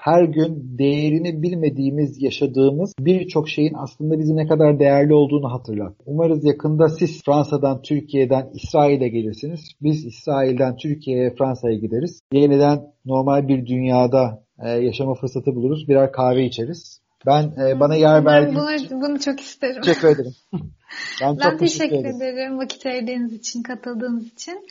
her 0.00 0.24
gün 0.24 0.78
değerini 0.78 1.42
bilmediğimiz, 1.42 2.22
yaşadığımız 2.22 2.94
birçok 3.00 3.48
şeyin 3.48 3.74
aslında 3.74 4.18
bizi 4.18 4.36
ne 4.36 4.46
kadar 4.46 4.78
değerli 4.78 5.14
olduğunu 5.14 5.52
hatırlar. 5.52 5.92
Umarız 6.06 6.44
yakında 6.44 6.88
siz 6.88 7.22
Fransa'dan, 7.24 7.82
Türkiye'den, 7.82 8.50
İsrail'e 8.54 9.08
gelirsiniz. 9.08 9.60
Biz 9.82 10.06
İsrail'den 10.06 10.76
Türkiye'ye, 10.76 11.34
Fransa'ya 11.38 11.78
gideriz. 11.78 12.20
Yeniden 12.32 12.82
normal 13.04 13.48
bir 13.48 13.66
dünyada 13.66 14.42
e, 14.64 14.68
yaşama 14.68 15.14
fırsatı 15.14 15.54
buluruz. 15.54 15.88
Birer 15.88 16.12
kahve 16.12 16.44
içeriz. 16.44 17.00
Ben 17.26 17.42
e, 17.42 17.80
bana 17.80 17.94
yer 17.94 18.24
verdiğiniz 18.24 18.90
bunu, 18.90 19.02
bunu 19.02 19.20
çok 19.20 19.40
isterim. 19.40 19.82
Teşekkür 19.82 20.08
ederim. 20.08 20.32
ben, 21.22 21.38
ben 21.44 21.58
teşekkür, 21.58 21.90
teşekkür 21.90 22.16
ederim 22.16 22.58
vakit 22.58 22.86
ayırdığınız 22.86 23.32
için, 23.32 23.62
katıldığınız 23.62 24.32
için. 24.32 24.66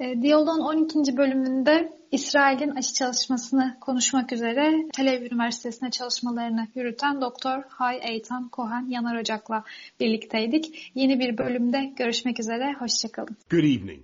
E, 0.00 0.22
Diyaloğun 0.22 0.60
12. 0.60 1.16
bölümünde 1.16 1.92
İsrail'in 2.12 2.70
aşı 2.70 2.94
çalışmasını 2.94 3.76
konuşmak 3.80 4.32
üzere 4.32 4.88
Tel 4.96 5.10
Aviv 5.10 5.32
Üniversitesi'ne 5.32 5.90
çalışmalarını 5.90 6.66
yürüten 6.74 7.20
Doktor 7.20 7.62
Hay 7.68 8.00
Eytan 8.02 8.48
Kohan 8.48 8.86
Yanar 8.88 9.20
Ocak'la 9.20 9.64
birlikteydik. 10.00 10.92
Yeni 10.94 11.20
bir 11.20 11.38
bölümde 11.38 11.92
görüşmek 11.96 12.40
üzere. 12.40 12.74
Hoşçakalın. 12.78 13.36
Good 13.50 13.58
evening. 13.58 14.00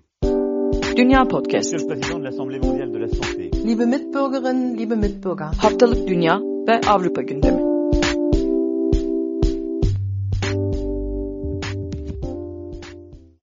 Dünya 0.97 1.25
Podcast. 1.25 1.73
Monsieur 1.73 1.91
le 1.91 1.95
Président 1.95 2.21
de 2.21 2.25
l'Assemblée 2.25 2.67
mondiale 2.67 2.95
de 2.95 3.01
la 3.01 3.09
santé. 3.09 3.67
Liebe 3.67 3.87
Mitbürgerinnen, 3.87 4.79
liebe 4.79 4.95
Mitbürger. 4.95 5.47
Haftalık 5.63 6.09
Dünya 6.09 6.41
ve 6.41 6.81
Avrupa 6.89 7.23
gündemi. 7.23 7.66